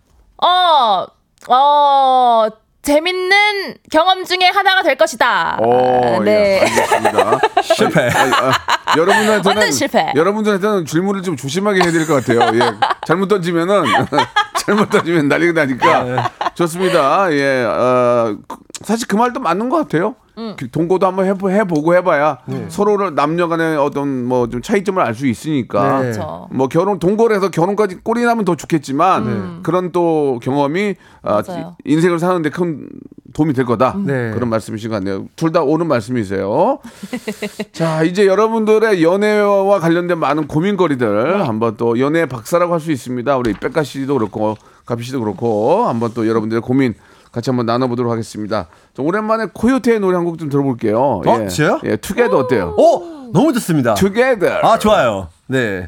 어, 0.43 1.05
어, 1.53 2.47
재밌는 2.81 3.75
경험 3.91 4.23
중에 4.25 4.47
하나가 4.53 4.81
될 4.81 4.95
것이다. 4.95 5.59
오, 5.61 6.23
네. 6.23 6.61
예, 6.63 6.67
알겠습니다. 6.67 7.39
실패. 7.61 8.01
아니, 8.09 8.31
아, 8.33 8.51
여러분들한테는 8.97 9.41
완전 9.45 9.71
실패. 9.71 10.11
여러분들한테는 10.15 10.85
질문을 10.85 11.21
좀 11.21 11.35
조심하게 11.37 11.79
될것 11.91 12.25
같아요. 12.25 12.49
예, 12.57 12.59
잘못 13.05 13.27
던지면은 13.27 13.83
잘못 14.65 14.89
던지면 14.89 15.27
난리가 15.27 15.61
나니까 15.61 16.31
좋습니다. 16.55 17.31
예, 17.33 17.63
어, 17.65 18.35
그- 18.47 18.57
사실 18.83 19.07
그 19.07 19.15
말도 19.15 19.39
맞는 19.39 19.69
것 19.69 19.77
같아요. 19.77 20.15
그 20.55 20.69
동거도 20.71 21.05
한번 21.05 21.25
해보, 21.25 21.51
해보고 21.51 21.95
해봐야 21.95 22.37
서로를 22.69 23.13
남녀간의 23.13 23.75
어떤 23.77 24.23
뭐 24.23 24.47
좀 24.47 24.61
차이점을 24.61 25.03
알 25.03 25.13
수 25.13 25.27
있으니까. 25.27 25.83
네. 25.99 26.11
그렇죠. 26.13 26.47
뭐 26.51 26.69
결혼 26.69 26.97
동거를 26.97 27.35
해서 27.35 27.49
결혼까지 27.51 27.97
꼴이 28.03 28.23
나면 28.23 28.45
더 28.45 28.55
좋겠지만 28.55 29.63
그런 29.63 29.91
또 29.91 30.39
경험이 30.41 30.95
아. 31.23 31.43
인생을 31.83 32.19
사는데 32.19 32.51
큰 32.51 32.87
도움이 33.33 33.51
될 33.53 33.65
거다. 33.65 33.97
네. 34.05 34.31
그런 34.31 34.49
말씀이신 34.49 34.89
것 34.89 34.95
같네요. 34.95 35.25
둘 35.35 35.51
다 35.51 35.61
옳은 35.61 35.87
말씀이세요. 35.87 36.79
자, 37.73 38.03
이제 38.03 38.25
여러분들의 38.25 39.03
연애와 39.03 39.79
관련된 39.79 40.17
많은 40.17 40.47
고민거리들 40.47 41.47
한번 41.47 41.75
또 41.75 41.99
연애 41.99 42.25
박사라고 42.25 42.73
할 42.73 42.79
수 42.79 42.91
있습니다. 42.93 43.35
우리 43.37 43.51
백가 43.53 43.83
씨도 43.83 44.13
그렇고 44.17 44.55
가비 44.85 45.03
씨도 45.03 45.19
그렇고 45.19 45.85
한번 45.87 46.11
또 46.13 46.27
여러분들의 46.27 46.61
고민 46.61 46.93
같이 47.31 47.49
한번 47.49 47.65
나눠보도록 47.67 48.11
하겠습니다. 48.11 48.67
자, 48.95 49.03
오랜만에 49.03 49.47
코요태의 49.53 49.99
노래 49.99 50.15
한 50.17 50.25
곡 50.25 50.37
좀 50.39 50.49
들어볼게요. 50.49 51.21
어, 51.25 51.47
진짜요? 51.47 51.79
예, 51.85 51.95
투게더 51.97 52.37
어때요? 52.37 52.73
오, 52.77 53.31
너무 53.31 53.53
좋습니다. 53.53 53.93
투게더. 53.93 54.47
아, 54.63 54.79
좋아요. 54.79 55.29
네. 55.47 55.85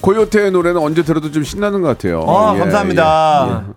코요태의 0.00 0.50
노래는 0.52 0.80
언제 0.80 1.02
들어도 1.02 1.30
좀 1.32 1.42
신나는 1.42 1.82
것 1.82 1.88
같아요. 1.88 2.24
아, 2.28 2.52
예, 2.54 2.58
감사합니다. 2.60 3.48
예, 3.66 3.68
예. 3.68 3.74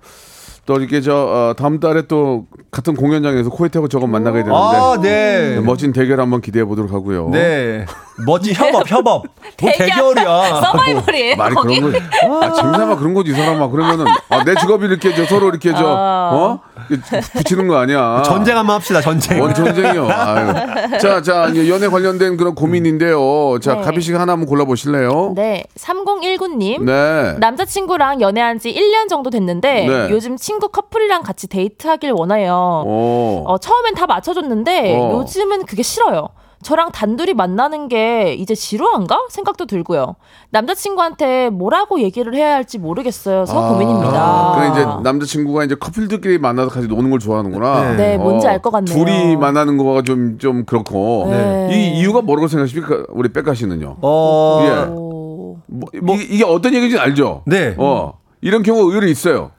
또 0.65 0.75
이렇게 0.77 1.01
저 1.01 1.15
어, 1.15 1.53
다음 1.57 1.79
달에 1.79 2.03
또 2.03 2.45
같은 2.71 2.95
공연장에서 2.95 3.49
코요태하고 3.49 3.87
저거 3.87 4.05
만나게 4.05 4.43
되는데 4.43 4.55
아, 4.55 4.97
네. 5.01 5.59
멋진 5.59 5.91
대결 5.91 6.21
한번 6.21 6.41
기대해 6.41 6.65
보도록 6.65 6.93
하고요. 6.93 7.29
네. 7.29 7.85
멋진 8.25 8.53
협업, 8.53 8.89
협업. 8.89 9.03
뭐 9.03 9.23
대결이야. 9.57 10.61
서바이벌이에요. 10.61 11.35
말이 11.35 11.55
거기? 11.55 11.79
그런 11.79 11.93
거, 11.93 12.45
아, 12.45 12.53
재미삼아 12.53 12.95
그런 12.97 13.13
거지, 13.13 13.31
이 13.31 13.33
사람아. 13.33 13.69
그러면은, 13.69 14.05
아, 14.29 14.43
내 14.43 14.55
직업이 14.55 14.85
이렇게 14.85 15.15
저 15.15 15.25
서로 15.25 15.47
이렇게 15.49 15.71
저, 15.73 15.83
어? 15.85 16.59
이렇게 16.89 17.21
붙이는 17.37 17.67
거 17.67 17.77
아니야. 17.77 18.21
전쟁 18.25 18.57
한번 18.57 18.75
합시다, 18.75 19.01
전쟁. 19.01 19.41
원 19.41 19.53
전쟁이요. 19.53 20.07
아유. 20.09 20.99
자, 20.99 21.21
자, 21.21 21.51
연애 21.67 21.87
관련된 21.87 22.37
그런 22.37 22.55
고민인데요. 22.55 23.59
자, 23.61 23.75
네. 23.75 23.81
가비 23.81 24.01
씨가 24.01 24.19
하나 24.19 24.33
한번 24.33 24.47
골라 24.47 24.65
보실래요? 24.65 25.33
네, 25.35 25.63
3019님. 25.77 26.83
네. 26.83 27.35
남자친구랑 27.39 28.21
연애한 28.21 28.59
지 28.59 28.73
1년 28.73 29.07
정도 29.09 29.29
됐는데 29.29 29.87
네. 29.87 30.07
요즘 30.11 30.35
친구 30.35 30.67
커플이랑 30.69 31.23
같이 31.23 31.47
데이트하길 31.47 32.11
원해요. 32.11 32.58
오. 32.85 33.43
어, 33.47 33.57
처음엔 33.57 33.95
다 33.95 34.05
맞춰줬는데 34.07 34.97
어. 34.97 35.11
요즘은 35.19 35.65
그게 35.65 35.83
싫어요. 35.83 36.29
저랑 36.61 36.91
단둘이 36.91 37.35
만나는 37.35 37.87
게 37.87 38.33
이제 38.33 38.53
지루한가 38.53 39.27
생각도 39.29 39.65
들고요. 39.65 40.15
남자친구한테 40.49 41.49
뭐라고 41.51 42.01
얘기를 42.01 42.35
해야 42.35 42.55
할지 42.55 42.77
모르겠어서 42.77 43.69
고민입니다. 43.69 44.53
그래 44.57 44.69
이제 44.71 44.85
남자친구가 45.03 45.63
이제 45.63 45.75
커플들끼리 45.75 46.37
만나서 46.37 46.69
같이 46.69 46.87
노는 46.87 47.09
걸 47.11 47.19
좋아하는구나. 47.19 47.95
네, 47.95 48.17
뭔지 48.17 48.45
알 48.47 48.59
것 48.61 48.71
같네요. 48.71 48.93
둘이 48.93 49.37
만나는 49.37 49.77
거가 49.77 50.01
좀, 50.01 50.37
좀 50.37 50.65
그렇고. 50.65 51.27
네. 51.29 51.69
이 51.71 51.97
이유가 51.99 52.21
뭐라고 52.21 52.49
생각하십니까? 52.49 53.05
우리 53.09 53.31
백가 53.31 53.53
씨는요. 53.53 53.95
어, 54.01 54.61
예. 54.65 54.91
오. 54.91 55.59
뭐, 55.67 56.15
이게, 56.15 56.23
이게 56.35 56.43
어떤 56.43 56.73
얘기인지 56.73 56.99
알죠? 56.99 57.43
네. 57.45 57.73
어. 57.77 58.18
이런 58.41 58.63
경우가 58.63 58.87
의외로 58.89 59.07
있어요. 59.07 59.51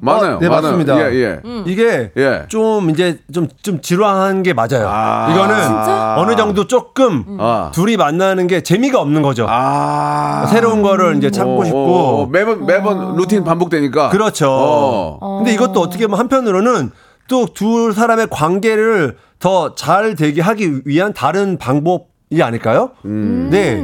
많아요. 0.00 0.36
어, 0.36 0.38
네, 0.38 0.48
많아요. 0.48 0.62
맞습니다. 0.62 1.10
예, 1.10 1.14
예. 1.14 1.40
이게 1.64 2.10
예. 2.16 2.42
좀 2.48 2.90
이제 2.90 3.18
좀, 3.32 3.48
좀 3.62 3.80
지루한 3.80 4.42
게 4.42 4.52
맞아요. 4.52 4.86
아, 4.88 5.30
이거는 5.32 5.54
진짜? 5.62 6.16
어느 6.18 6.36
정도 6.36 6.66
조금 6.66 7.38
아. 7.40 7.70
둘이 7.74 7.96
만나는 7.96 8.46
게 8.46 8.62
재미가 8.62 9.00
없는 9.00 9.22
거죠. 9.22 9.46
아. 9.48 10.46
새로운 10.50 10.82
거를 10.82 11.16
이제 11.16 11.30
찾고 11.30 11.60
어, 11.60 11.64
싶고. 11.64 11.78
어, 11.78 12.22
어. 12.22 12.26
매번, 12.26 12.66
매번 12.66 13.16
루틴 13.16 13.42
반복되니까. 13.44 14.10
그렇죠. 14.10 14.48
어. 14.50 15.38
근데 15.38 15.52
이것도 15.54 15.80
어떻게 15.80 16.06
보면 16.06 16.20
한편으로는 16.20 16.90
또 17.28 17.46
두 17.54 17.92
사람의 17.92 18.28
관계를 18.30 19.16
더 19.40 19.74
잘 19.74 20.14
되게 20.14 20.40
하기 20.42 20.82
위한 20.84 21.12
다른 21.12 21.58
방법이 21.58 22.40
아닐까요? 22.42 22.90
네. 23.02 23.82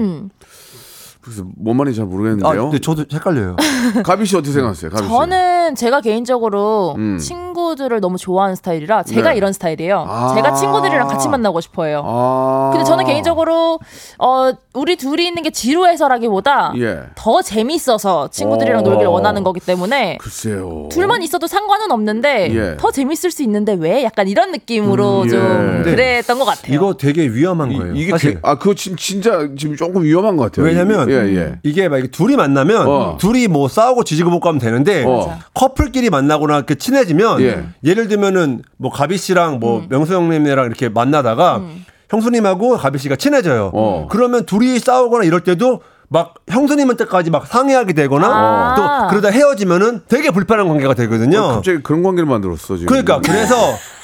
그래서 1.22 1.44
뭔 1.56 1.76
말인지 1.76 1.98
잘 1.98 2.04
아, 2.06 2.08
모르겠는데요. 2.08 2.70
네, 2.70 2.78
저도 2.80 3.04
헷갈려요. 3.12 3.54
가비 4.04 4.26
씨 4.26 4.36
어떻게 4.36 4.52
생각하세요? 4.52 4.90
가비 4.90 5.04
씨. 5.04 5.08
저는 5.08 5.74
제가 5.76 6.00
개인적으로 6.00 6.94
음. 6.98 7.16
친구들을 7.18 8.00
너무 8.00 8.18
좋아하는 8.18 8.56
스타일이라 8.56 9.04
제가 9.04 9.30
네. 9.30 9.36
이런 9.36 9.52
스타일이에요. 9.52 10.04
아. 10.08 10.34
제가 10.34 10.54
친구들이랑 10.54 11.06
같이 11.06 11.28
만나고 11.28 11.60
싶어요. 11.60 12.02
아. 12.04 12.70
근데 12.72 12.84
저는 12.84 13.04
개인적으로 13.04 13.78
어 14.18 14.50
우리 14.74 14.96
둘이 14.96 15.26
있는 15.28 15.44
게 15.44 15.50
지루해서라기보다 15.50 16.72
예. 16.78 17.02
더 17.14 17.40
재밌어서 17.40 18.28
친구들이랑 18.28 18.80
어. 18.80 18.82
놀기를 18.82 19.06
원하는 19.06 19.44
거기 19.44 19.60
때문에 19.60 20.18
글쎄요. 20.20 20.88
둘만 20.90 21.22
있어도 21.22 21.46
상관은 21.46 21.92
없는데 21.92 22.52
예. 22.54 22.76
더 22.78 22.90
재밌을 22.90 23.30
수 23.30 23.42
있는데 23.44 23.74
왜 23.74 24.02
약간 24.02 24.26
이런 24.26 24.50
느낌으로 24.50 25.22
음, 25.22 25.28
좀 25.28 25.84
예. 25.86 25.90
그랬던 25.90 26.38
것 26.38 26.44
같아요. 26.46 26.74
이거 26.74 26.94
되게 26.94 27.28
위험한 27.28 27.72
거예요. 27.78 27.94
이, 27.94 28.00
이게 28.00 28.10
사실. 28.10 28.34
개- 28.34 28.40
아 28.42 28.58
그거 28.58 28.74
진, 28.74 28.96
진짜 28.96 29.48
지금 29.56 29.76
조금 29.76 30.02
위험한 30.02 30.36
것 30.36 30.44
같아요. 30.44 30.66
왜냐면 30.66 31.11
예, 31.12 31.36
예. 31.36 31.58
이게 31.62 31.88
막 31.88 32.00
둘이 32.10 32.36
만나면 32.36 32.86
어. 32.86 33.16
둘이 33.20 33.48
뭐 33.48 33.68
싸우고 33.68 34.04
지지고 34.04 34.30
볶고 34.30 34.48
하면 34.48 34.60
되는데 34.60 35.04
어. 35.06 35.38
커플끼리 35.54 36.10
만나거나 36.10 36.56
이렇게 36.56 36.74
친해지면 36.74 37.40
예. 37.42 37.64
예를 37.84 38.08
들면은 38.08 38.62
뭐 38.76 38.90
가비 38.90 39.18
씨랑 39.18 39.60
뭐 39.60 39.80
음. 39.80 39.86
명수 39.88 40.14
형님이랑 40.14 40.66
이렇게 40.66 40.88
만나다가 40.88 41.62
형수님하고 42.10 42.76
가비 42.76 42.98
씨가 42.98 43.16
친해져요. 43.16 43.70
어. 43.72 44.06
그러면 44.10 44.44
둘이 44.44 44.78
싸우거나 44.78 45.24
이럴 45.24 45.40
때도 45.40 45.80
막 46.08 46.34
형수님한테까지 46.46 47.30
막 47.30 47.46
상의하게 47.46 47.94
되거나 47.94 48.26
아. 48.28 48.74
또 48.76 49.08
그러다 49.08 49.30
헤어지면은 49.30 50.02
되게 50.08 50.30
불편한 50.30 50.68
관계가 50.68 50.92
되거든요. 50.92 51.38
어, 51.38 51.54
갑자기 51.54 51.82
그런 51.82 52.02
관계를 52.02 52.26
만들었어 52.28 52.76
지금. 52.76 52.86
그러니까 52.86 53.20
그래서 53.20 53.56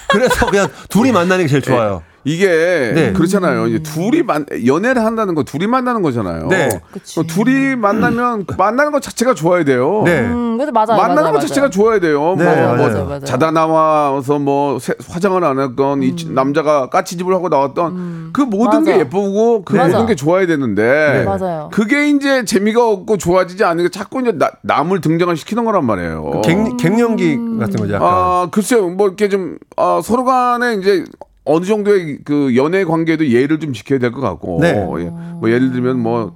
그래서 0.09 0.47
그냥 0.47 0.69
둘이 0.89 1.13
만나는 1.13 1.45
게 1.45 1.49
제일 1.49 1.63
좋아요. 1.63 2.03
이게 2.25 2.93
네. 2.95 3.13
그렇잖아요. 3.13 3.67
이제 3.69 3.79
둘이 3.83 4.23
만 4.23 4.45
연애를 4.67 5.05
한다는 5.05 5.35
건 5.35 5.45
둘이 5.45 5.67
만나는 5.67 6.03
거잖아요. 6.03 6.49
네. 6.49 6.69
그치. 6.93 7.21
어, 7.21 7.23
둘이 7.25 7.77
만나면 7.77 8.45
만나는 8.59 8.93
것 8.93 9.01
자체가 9.03 9.35
좋아야 9.35 9.65
돼요. 9.65 10.03
네. 10.05 10.21
음, 10.21 10.59
맞아요. 10.73 10.99
만나는 10.99 11.15
맞아요, 11.23 11.33
것 11.35 11.41
자체가 11.41 11.61
맞아요. 11.67 11.71
좋아야 11.71 12.01
돼요. 12.01 12.35
네, 12.37 12.45
뭐, 12.45 12.53
맞아요. 12.55 12.77
뭐 12.77 12.87
맞아요, 12.89 13.05
맞아요. 13.05 13.21
자다 13.25 13.51
나와서 13.53 14.39
뭐 14.39 14.79
세- 14.79 14.95
화장을 15.09 15.43
안 15.45 15.59
했건 15.61 16.03
이 16.03 16.15
남자가 16.29 16.91
까치집을 16.91 17.33
하고 17.35 17.49
나왔던 17.49 18.31
그 18.33 18.41
모든 18.43 18.85
게 18.85 18.91
음. 18.91 18.95
맞아. 18.95 18.99
예쁘고 19.01 19.65
그. 19.65 19.77
모든 19.77 20.07
게 20.07 20.15
좋아야 20.15 20.47
되는데 20.47 20.83
네. 20.83 21.25
맞아요. 21.25 21.71
그게 21.73 22.09
이제 22.11 22.45
재미가 22.45 22.85
없고 22.87 23.17
좋아지지 23.19 23.63
않으니까 23.65 23.91
자꾸 23.91 24.21
이제 24.21 24.33
나- 24.33 24.51
남을 24.63 25.01
등장을 25.01 25.35
시키는 25.37 25.65
거란 25.65 25.85
말이에요. 25.87 26.43
갱, 26.45 26.77
갱년기 26.77 27.37
같은 27.61 27.77
거죠. 27.77 27.95
약간. 27.95 28.09
아, 28.11 28.49
글쎄요. 28.51 28.89
뭐 28.89 29.07
이렇게 29.07 29.29
좀 29.29 29.57
아, 29.77 30.01
서로 30.03 30.25
간에 30.25 30.75
이제 30.75 31.05
어느 31.49 31.65
정도의 31.65 32.19
그 32.25 32.55
연애 32.57 32.85
관계도 32.85 33.27
예의를 33.29 33.59
좀 33.61 33.73
지켜야 33.73 33.99
될 33.99 34.13
것 34.13 34.21
같고. 34.21 34.59
네. 34.61 34.71
예. 34.71 35.11
뭐 35.41 35.51
예를 35.51 35.73
들면 35.73 35.99
뭐 36.01 36.35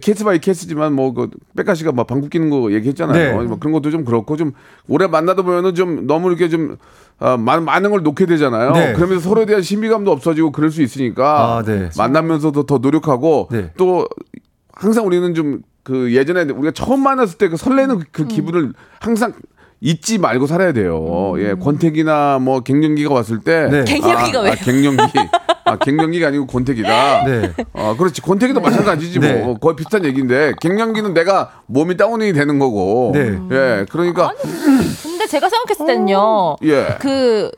case 0.00 0.24
by 0.24 0.40
case지만 0.40 0.92
뭐그 0.94 1.30
빽가 1.56 1.74
씨가 1.74 1.92
막 1.92 2.06
방귀 2.06 2.28
끼는 2.30 2.50
거 2.50 2.72
얘기했잖아요. 2.72 3.40
네. 3.40 3.46
뭐 3.46 3.58
그런 3.58 3.72
것도 3.72 3.90
좀 3.90 4.04
그렇고 4.04 4.36
좀 4.36 4.52
오래 4.88 5.06
만나다 5.06 5.42
보면은 5.42 5.74
좀 5.74 6.06
너무 6.06 6.28
이렇게 6.28 6.48
좀 6.48 6.76
아, 7.18 7.36
많은, 7.36 7.64
많은 7.64 7.90
걸 7.90 8.02
놓게 8.02 8.26
되잖아요. 8.26 8.72
네. 8.72 8.92
그러면서 8.94 9.28
서로에 9.28 9.46
대한 9.46 9.62
신비감도 9.62 10.10
없어지고 10.10 10.50
그럴 10.50 10.70
수 10.70 10.82
있으니까 10.82 11.58
아, 11.58 11.62
네. 11.62 11.90
만나면서도 11.96 12.64
더 12.64 12.78
노력하고 12.78 13.48
네. 13.52 13.70
또 13.76 14.06
항상 14.72 15.06
우리는 15.06 15.32
좀 15.34 15.62
그 15.84 16.14
예전에 16.14 16.42
우리가 16.42 16.70
처음 16.70 17.02
만났을 17.02 17.38
때 17.38 17.48
그 17.48 17.56
설레는 17.56 17.98
그- 17.98 18.04
그 18.12 18.26
기분을 18.28 18.72
항상 19.00 19.32
잊지 19.82 20.18
말고 20.18 20.46
살아야 20.46 20.72
돼요. 20.72 21.34
예, 21.38 21.54
권태기나 21.54 22.38
뭐 22.40 22.60
갱년기가 22.60 23.12
왔을 23.12 23.40
때 23.40 23.68
네. 23.68 23.84
갱년기가 23.84 24.38
아, 24.38 24.42
왜? 24.42 24.50
아, 24.50 24.54
갱년기. 24.54 25.02
아, 25.64 25.76
갱년기가 25.76 26.28
아니고 26.28 26.46
권태기다. 26.46 27.24
네. 27.24 27.52
아, 27.72 27.96
그렇지. 27.98 28.22
권태기도 28.22 28.60
마찬가지지 28.60 29.18
네. 29.18 29.42
뭐. 29.42 29.58
거의 29.58 29.74
비슷한 29.74 30.04
얘기인데 30.04 30.52
갱년기는 30.60 31.14
내가 31.14 31.50
몸이 31.66 31.96
다운이 31.96 32.32
되는 32.32 32.60
거고. 32.60 33.10
네. 33.12 33.36
예. 33.50 33.86
그러니까 33.90 34.32
근데 35.02 35.26
제가 35.26 35.48
생각했을 35.48 35.86
때는요. 35.86 36.56
예. 36.62 36.96
그 37.00 37.50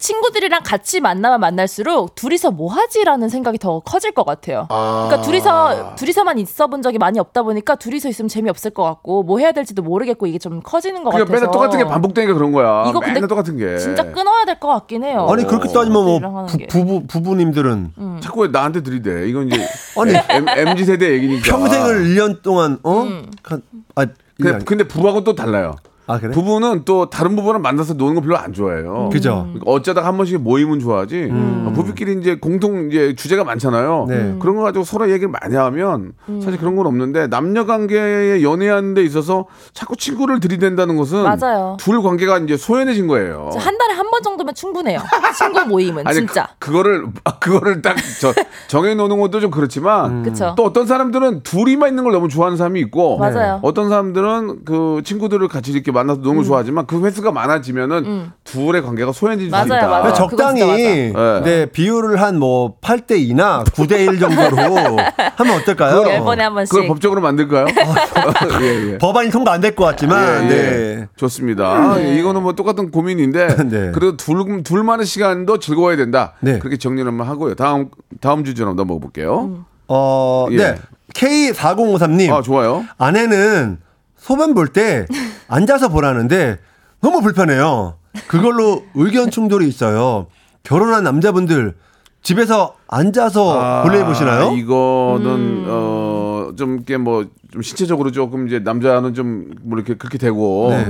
친구들이랑 0.00 0.62
같이 0.64 0.98
만나면 1.00 1.40
만날수록 1.40 2.14
둘이서 2.14 2.50
뭐 2.50 2.72
하지라는 2.72 3.28
생각이 3.28 3.58
더 3.58 3.80
커질 3.80 4.12
것 4.12 4.24
같아요. 4.24 4.66
그러니까 4.68 5.20
둘이서 5.20 5.94
둘이서만 5.94 6.38
있어 6.38 6.66
본 6.66 6.80
적이 6.82 6.98
많이 6.98 7.18
없다 7.20 7.42
보니까 7.42 7.76
둘이서 7.76 8.08
있으면 8.08 8.28
재미없을 8.28 8.70
것 8.72 8.82
같고 8.82 9.22
뭐 9.22 9.38
해야 9.38 9.52
될지도 9.52 9.82
모르겠고 9.82 10.26
이게 10.26 10.38
좀 10.38 10.60
커지는 10.62 11.04
것 11.04 11.10
그러니까 11.10 11.26
같아서. 11.32 11.40
맨날 11.46 11.52
똑같은 11.52 11.78
게 11.78 11.84
반복되니까 11.84 12.34
그런 12.34 12.50
거야. 12.52 12.84
이거 12.88 12.98
근데 13.00 13.12
맨날 13.14 13.28
똑같은 13.28 13.56
게. 13.58 13.76
진짜 13.78 14.02
끊어야 14.10 14.44
될 14.46 14.58
것 14.58 14.68
같긴 14.68 15.04
해요. 15.04 15.26
아니 15.30 15.44
그렇게 15.46 15.68
따지면 15.72 15.92
뭐 16.04 16.18
하는 16.18 16.46
부, 16.46 16.56
게. 16.58 16.66
부부 16.66 17.06
부부님들은 17.06 17.92
자꾸 18.20 18.40
왜 18.42 18.48
나한테 18.48 18.82
들이대. 18.82 19.26
이건 19.28 19.48
이제 19.48 19.62
아니 19.98 20.14
M, 20.60 20.76
지 20.76 20.84
세대 20.86 21.10
얘기니까. 21.12 21.44
평생을 21.56 22.04
1년 22.06 22.42
동안 22.42 22.78
어? 22.82 23.06
간- 23.42 23.62
아, 23.96 24.06
근데, 24.36 24.64
근데 24.64 24.84
부부하고 24.88 25.24
또 25.24 25.34
달라요. 25.34 25.76
아 26.10 26.18
그래? 26.18 26.30
부부는 26.32 26.82
또 26.84 27.08
다른 27.08 27.36
부부랑 27.36 27.62
만나서 27.62 27.94
노는 27.94 28.16
거 28.16 28.20
별로 28.20 28.36
안 28.36 28.52
좋아해요. 28.52 29.10
그죠. 29.12 29.46
그러니까 29.52 29.70
어쩌다가 29.70 30.08
한 30.08 30.16
번씩 30.16 30.40
모임은 30.40 30.80
좋아하지. 30.80 31.28
어, 31.30 31.72
부부끼리 31.74 32.18
이제 32.20 32.36
공통 32.36 32.88
이제 32.90 33.14
주제가 33.14 33.44
많잖아요. 33.44 34.06
네. 34.08 34.36
그런 34.40 34.56
거 34.56 34.62
가지고 34.62 34.84
서로 34.84 35.08
얘기를 35.10 35.28
많이 35.40 35.54
하면 35.54 36.12
사실 36.42 36.58
그런 36.58 36.74
건 36.76 36.86
없는데 36.86 37.28
남녀 37.28 37.64
관계에 37.66 38.42
연애하는 38.42 38.94
데 38.94 39.02
있어서 39.04 39.46
자꾸 39.72 39.96
친구를 39.96 40.40
들이댄다는 40.40 40.96
것은 40.96 41.22
맞아요. 41.22 41.76
둘 41.78 42.02
관계가 42.02 42.38
이제 42.38 42.56
소연해진 42.56 43.06
거예요. 43.06 43.50
한 43.56 43.78
달에 43.78 43.94
한 43.94 44.10
번 44.10 44.20
정도면 44.24 44.54
충분해요. 44.56 44.98
친구 45.38 45.64
모임은 45.68 46.04
아니 46.04 46.16
진짜. 46.16 46.48
그, 46.58 46.72
거를 46.72 47.06
그거를 47.38 47.80
딱 47.80 47.94
저, 48.20 48.32
정해 48.66 48.96
놓는 48.96 49.20
것도 49.20 49.38
좀 49.38 49.52
그렇지만 49.52 50.24
그쵸. 50.24 50.54
또 50.56 50.64
어떤 50.64 50.84
사람들은 50.88 51.44
둘이만 51.44 51.90
있는 51.90 52.02
걸 52.02 52.12
너무 52.12 52.28
좋아하는 52.28 52.56
사람이 52.56 52.80
있고 52.80 53.18
맞아요. 53.18 53.60
어떤 53.62 53.88
사람들은 53.88 54.64
그 54.64 55.00
친구들을 55.04 55.46
같이 55.46 55.70
이렇게 55.70 55.92
만나서 56.00 56.20
노는 56.20 56.36
걸 56.36 56.44
좋아하지만 56.44 56.86
그 56.86 57.04
횟수가 57.04 57.30
많아지면은 57.32 58.30
둘의 58.44 58.82
관계가 58.82 59.12
소연해질 59.12 59.50
수 59.50 59.56
음. 59.56 59.68
맞아요, 59.68 59.80
있다. 59.80 59.88
맞아요. 59.88 60.12
적당히 60.14 61.12
맞아. 61.12 61.40
네, 61.44 61.66
비율을 61.66 62.20
한 62.20 62.38
뭐 62.40 62.76
8대 62.80 63.10
2나 63.28 63.64
9대 63.64 64.06
1 64.12 64.18
정도로 64.18 64.56
하면 65.36 65.56
어떨까요? 65.60 66.02
열 66.10 66.20
번에 66.20 66.44
한 66.44 66.54
번씩. 66.54 66.70
그걸 66.72 66.88
법적으로 66.88 67.20
만들까요? 67.20 67.66
예, 68.62 68.92
예. 68.92 68.98
법안이 68.98 69.30
통과 69.30 69.52
안 69.52 69.60
될 69.60 69.74
것 69.74 69.84
같지만 69.84 70.44
예, 70.44 70.48
예. 70.48 70.96
네. 70.96 71.08
좋습니다. 71.16 72.00
예, 72.02 72.14
이거는 72.18 72.42
뭐 72.42 72.54
똑같은 72.54 72.90
고민인데 72.90 73.56
네. 73.68 73.90
그래도 73.92 74.16
둘 74.16 74.62
둘만의 74.62 75.04
시간도 75.06 75.58
즐거워야 75.58 75.96
된다. 75.96 76.32
네. 76.40 76.58
그렇게 76.58 76.76
정리를 76.78 77.06
한번 77.06 77.26
하고요. 77.26 77.54
다음 77.56 77.88
다음 78.20 78.42
주제로 78.44 78.72
넘어가 78.74 79.00
볼게요. 79.00 79.42
음. 79.44 79.64
어, 79.88 80.46
예. 80.52 80.56
네. 80.56 80.74
K4053님. 81.14 82.32
아 82.32 82.42
좋아요. 82.42 82.84
아내는 82.98 83.78
소변 84.20 84.54
볼 84.54 84.68
때 84.68 85.06
앉아서 85.48 85.88
보라는데 85.88 86.58
너무 87.00 87.20
불편해요. 87.22 87.96
그걸로 88.28 88.84
의견 88.94 89.30
충돌이 89.30 89.66
있어요. 89.68 90.26
결혼한 90.62 91.02
남자분들 91.04 91.74
집에서 92.22 92.74
앉아서 92.86 93.82
볼일 93.84 94.04
보시나요? 94.04 94.50
아, 94.50 94.52
이거는 94.52 95.26
음. 95.30 95.66
어좀 95.68 96.74
이렇게 96.76 96.96
뭐 96.98 97.24
좀 97.52 97.62
신체적으로 97.62 98.12
조금 98.12 98.46
이제 98.46 98.60
남자는 98.60 99.12
좀 99.14 99.50
뭐 99.62 99.76
이렇게 99.78 99.94
그렇게 99.94 100.18
되고. 100.18 100.68
네. 100.70 100.84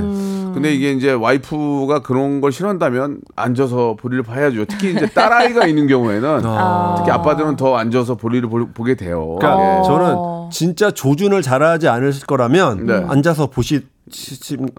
근데 0.54 0.72
이게 0.74 0.92
이제 0.92 1.12
와이프가 1.12 2.00
그런 2.00 2.40
걸 2.40 2.52
싫어한다면 2.52 3.20
앉아서 3.36 3.96
볼일을 3.98 4.22
봐야죠. 4.22 4.64
특히 4.66 4.92
이제 4.92 5.06
딸아이가 5.08 5.66
있는 5.66 5.86
경우에는 5.86 6.40
아. 6.44 6.94
특히 6.98 7.10
아빠들은 7.10 7.56
더 7.56 7.76
앉아서 7.76 8.14
볼일을 8.16 8.48
볼- 8.48 8.72
보게 8.72 8.94
돼요. 8.94 9.36
그러니까 9.40 9.80
예. 9.80 9.82
저는 9.86 10.50
진짜 10.50 10.90
조준을 10.90 11.42
잘하지 11.42 11.88
않을 11.88 12.12
거라면 12.26 12.86
네. 12.86 13.04
앉아서 13.08 13.46
보시 13.48 13.86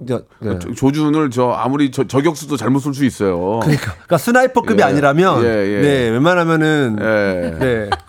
네. 0.01 0.19
조- 0.59 0.73
조준을 0.75 1.29
저 1.29 1.51
아무리 1.51 1.89
저, 1.91 2.05
저격수도 2.05 2.57
잘못 2.57 2.79
쓸수 2.79 3.05
있어요. 3.05 3.59
그러니까, 3.61 3.91
그러니까 3.93 4.17
스나이퍼급이 4.17 4.81
예. 4.81 4.83
아니라면 4.85 5.43
예, 5.43 5.47
예. 5.47 5.81
네 5.81 6.09
웬만하면은 6.09 6.97
예. 6.99 7.57
네. 7.59 7.89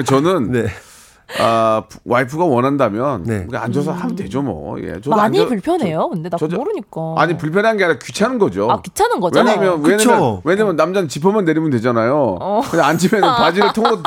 저는 0.06 0.52
네. 0.52 0.66
아 1.38 1.82
부- 1.88 1.98
와이프가 2.04 2.44
원한다면 2.44 3.22
네. 3.24 3.44
그냥 3.46 3.62
앉아서 3.62 3.92
하면 3.92 4.16
되죠 4.16 4.42
뭐. 4.42 4.80
예. 4.82 4.94
저도 4.94 5.10
많이 5.14 5.38
앉아- 5.38 5.48
불편해요. 5.48 6.08
근데 6.10 6.28
나 6.28 6.36
저- 6.36 6.48
저- 6.48 6.56
모르니까. 6.56 7.14
아니 7.18 7.36
불편한 7.36 7.76
게 7.76 7.84
아니라 7.84 7.98
귀찮은 8.02 8.38
거죠. 8.38 8.68
아 8.70 8.80
귀찮은 8.82 9.20
거죠. 9.20 9.38
왜냐면 9.38 9.82
그쵸. 9.82 10.10
왜냐면 10.10 10.40
왜냐면 10.44 10.76
남자는 10.76 11.08
지퍼만 11.08 11.44
내리면 11.44 11.70
되잖아요. 11.70 12.36
어. 12.40 12.60
그냥 12.70 12.86
앉으면 12.86 13.20
바지를 13.36 13.72
통으로 13.72 13.98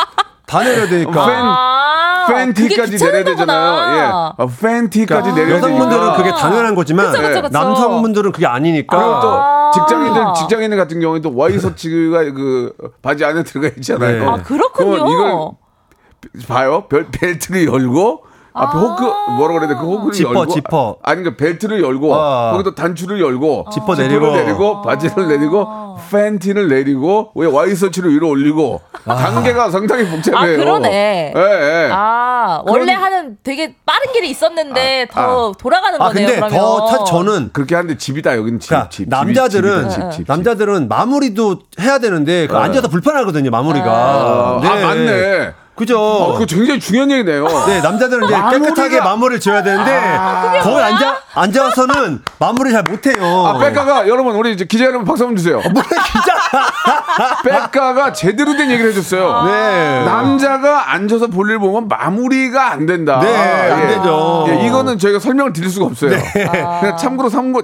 다 0.45 0.59
내려야 0.63 0.87
되니까. 0.87 1.11
팬- 1.25 1.35
아, 1.37 2.25
팬티까지 2.27 2.97
내려야 2.97 3.23
되잖아요. 3.23 3.97
예. 3.97 4.01
아, 4.11 4.35
팬티까지 4.61 5.31
그러니까 5.31 5.35
내려야 5.35 5.57
여성분들은. 5.57 6.13
그게 6.15 6.31
당연한 6.31 6.75
거지만 6.75 7.07
그쵸, 7.11 7.21
그쵸, 7.21 7.41
그쵸. 7.43 7.49
남성분들은 7.57 8.31
그게 8.31 8.45
아니니까 8.45 8.97
그리고 8.97 9.19
또 9.21 9.29
아. 9.31 9.71
직장인들 9.73 10.23
직장인들 10.37 10.77
같은 10.77 10.99
경우에도 10.99 11.33
와이셔츠가 11.35 12.23
그 12.33 12.73
바지 13.01 13.25
안에 13.25 13.43
들어가 13.43 13.67
있잖아요. 13.77 14.19
네. 14.23 14.25
아 14.29 14.43
그렇군요. 14.43 14.95
이걸 14.97 15.49
봐요. 16.47 16.85
벨, 16.89 17.07
벨트를 17.11 17.65
열고 17.67 18.23
앞에 18.55 18.77
호크 18.77 19.01
뭐라 19.37 19.53
그래야 19.55 19.67
돼? 19.69 19.73
그 19.75 19.81
호크를 19.81 20.11
지퍼, 20.13 20.29
열고 20.29 20.53
지퍼. 20.53 20.97
아니 21.01 21.23
그 21.23 21.35
벨트를 21.35 21.81
열고 21.81 22.13
아. 22.15 22.51
거기도 22.51 22.75
단추를 22.75 23.19
열고 23.19 23.65
지퍼 23.73 23.95
지퍼를 23.95 24.07
내리고. 24.07 24.35
내리고 24.35 24.81
바지를 24.83 25.27
내리고 25.27 25.67
팬티를 26.11 26.67
내리고 26.69 27.31
왜 27.35 27.47
와이셔츠를 27.47 28.11
위로 28.13 28.29
올리고 28.29 28.81
단계가 29.05 29.71
상당히 29.71 30.05
아 30.07 30.11
복잡해요. 30.11 30.57
그러네. 30.57 31.33
예, 31.35 31.39
예. 31.39 31.89
아 31.91 32.61
원래 32.67 32.93
하는 32.93 33.37
되게 33.43 33.75
빠른 33.85 34.11
길이 34.11 34.29
있었는데 34.29 35.07
아, 35.13 35.25
더 35.25 35.51
돌아가는 35.57 35.99
아 35.99 36.09
거네요. 36.09 36.27
근데 36.27 36.39
그러면. 36.39 36.59
더 36.59 36.87
사- 36.87 37.03
저는 37.05 37.49
그렇게 37.53 37.73
하는데 37.73 37.97
집이다 37.97 38.37
여기는 38.37 38.59
집, 38.59 38.69
그러니까 38.69 38.89
집, 38.89 39.09
남자들은 39.09 39.89
집이다, 39.89 39.89
집, 39.89 40.11
집, 40.11 40.17
집. 40.17 40.27
남자들은 40.27 40.87
마무리도 40.87 41.59
해야 41.81 41.97
되는데 41.97 42.45
그 42.45 42.53
네. 42.53 42.59
앉아서 42.59 42.87
불편하거든요 42.89 43.49
마무리가. 43.49 43.91
아, 43.91 44.59
아, 44.63 44.75
맞네. 44.75 45.53
그죠. 45.75 45.99
어, 45.99 46.33
그거 46.33 46.45
굉장히 46.45 46.79
중요한 46.79 47.09
얘기네요. 47.11 47.47
네, 47.65 47.81
남자들은 47.81 48.25
이제 48.25 48.35
마무리가- 48.35 48.51
깨끗하게 48.51 48.99
마무리를 49.01 49.39
지어야 49.39 49.63
되는데 49.63 49.91
거기 50.61 50.79
앉아 50.81 51.17
앉아서는 51.33 52.21
마무리 52.37 52.71
잘 52.71 52.83
못해요. 52.83 53.15
아, 53.47 53.57
백가가 53.57 54.07
여러분 54.07 54.35
우리 54.35 54.51
이제 54.53 54.65
기자 54.65 54.85
여러분 54.85 55.03
박수 55.05 55.23
한번 55.23 55.35
주세요. 55.37 55.55
뭐야 55.59 55.83
기자? 55.83 56.33
백가가 57.43 58.13
제대로 58.13 58.55
된 58.55 58.69
얘기를 58.69 58.91
해줬어요. 58.91 59.43
네. 59.45 60.05
남자가 60.05 60.93
앉아서 60.93 61.27
볼일 61.27 61.57
보면 61.59 61.87
마무리가 61.87 62.71
안 62.71 62.85
된다. 62.85 63.19
네, 63.19 63.35
안 63.71 63.87
되죠. 63.87 64.45
예, 64.49 64.67
이거는 64.67 64.99
저희가 64.99 65.19
설명을 65.19 65.53
드릴 65.53 65.69
수가 65.71 65.87
없어요. 65.87 66.11
그냥 66.81 66.97
참고로 66.97 67.29
참고 67.29 67.61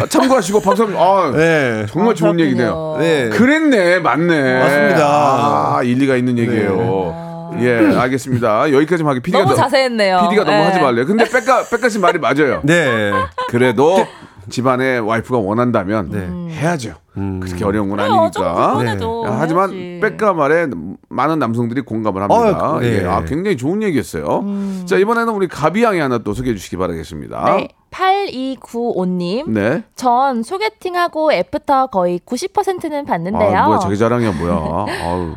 아, 0.00 0.06
참고하시고 0.08 0.60
박수 0.62 0.84
한번. 0.84 1.02
아, 1.02 1.30
네. 1.36 1.84
정말 1.90 2.12
아, 2.12 2.14
좋은 2.14 2.32
그렇군요. 2.36 2.44
얘기네요. 2.44 2.96
네. 2.98 3.28
그랬네, 3.28 3.98
맞네. 3.98 4.58
맞습니다. 4.60 5.04
아, 5.06 5.80
일리가 5.82 6.16
있는 6.16 6.38
얘기예요. 6.38 7.31
예, 7.60 7.96
알겠습니다. 7.96 8.72
여기까지만 8.72 9.10
하게. 9.12 9.20
PD가 9.20 9.44
너무 9.44 9.56
자세했네요. 9.56 10.20
PD가 10.22 10.44
너무 10.44 10.56
예. 10.56 10.62
하지 10.62 10.80
말래요. 10.80 11.06
근데 11.06 11.28
백가 11.28 11.64
백가 11.70 11.88
씨 11.88 11.98
말이 11.98 12.18
맞아요. 12.18 12.60
네. 12.64 13.12
그래도 13.48 14.06
집안의 14.48 15.00
와이프가 15.00 15.38
원한다면 15.38 16.10
네. 16.10 16.54
해야죠. 16.54 16.94
음. 17.16 17.40
그렇게 17.40 17.64
어려운 17.64 17.88
건 17.90 17.98
그래요, 17.98 18.30
좀 18.32 18.44
아니니까. 18.44 18.72
불편해도 18.74 19.24
야, 19.26 19.36
하지만. 19.38 20.00
백가 20.00 20.32
말에 20.32 20.66
많은 21.10 21.38
남성들이 21.38 21.82
공감을 21.82 22.22
합니다. 22.22 22.72
어, 22.72 22.80
네. 22.80 23.02
예, 23.02 23.06
아, 23.06 23.22
굉장히 23.24 23.56
좋은 23.56 23.82
얘기였어요. 23.82 24.44
자 24.86 24.96
이번에는 24.96 25.32
우리 25.32 25.46
가비 25.46 25.82
양이 25.84 26.00
하나 26.00 26.18
또 26.18 26.32
소개해 26.34 26.56
주시기 26.56 26.76
바라겠습니다. 26.76 27.56
네. 27.56 27.68
8295님. 27.92 29.48
네. 29.50 29.82
전 29.94 30.42
소개팅하고 30.42 31.32
after 31.32 31.88
거의 31.88 32.20
90%는 32.24 33.04
받는데요. 33.04 33.56
아, 33.56 33.66
뭐야 33.66 33.78
자기 33.78 33.96
자랑이야 33.96 34.32
뭐야. 34.32 34.86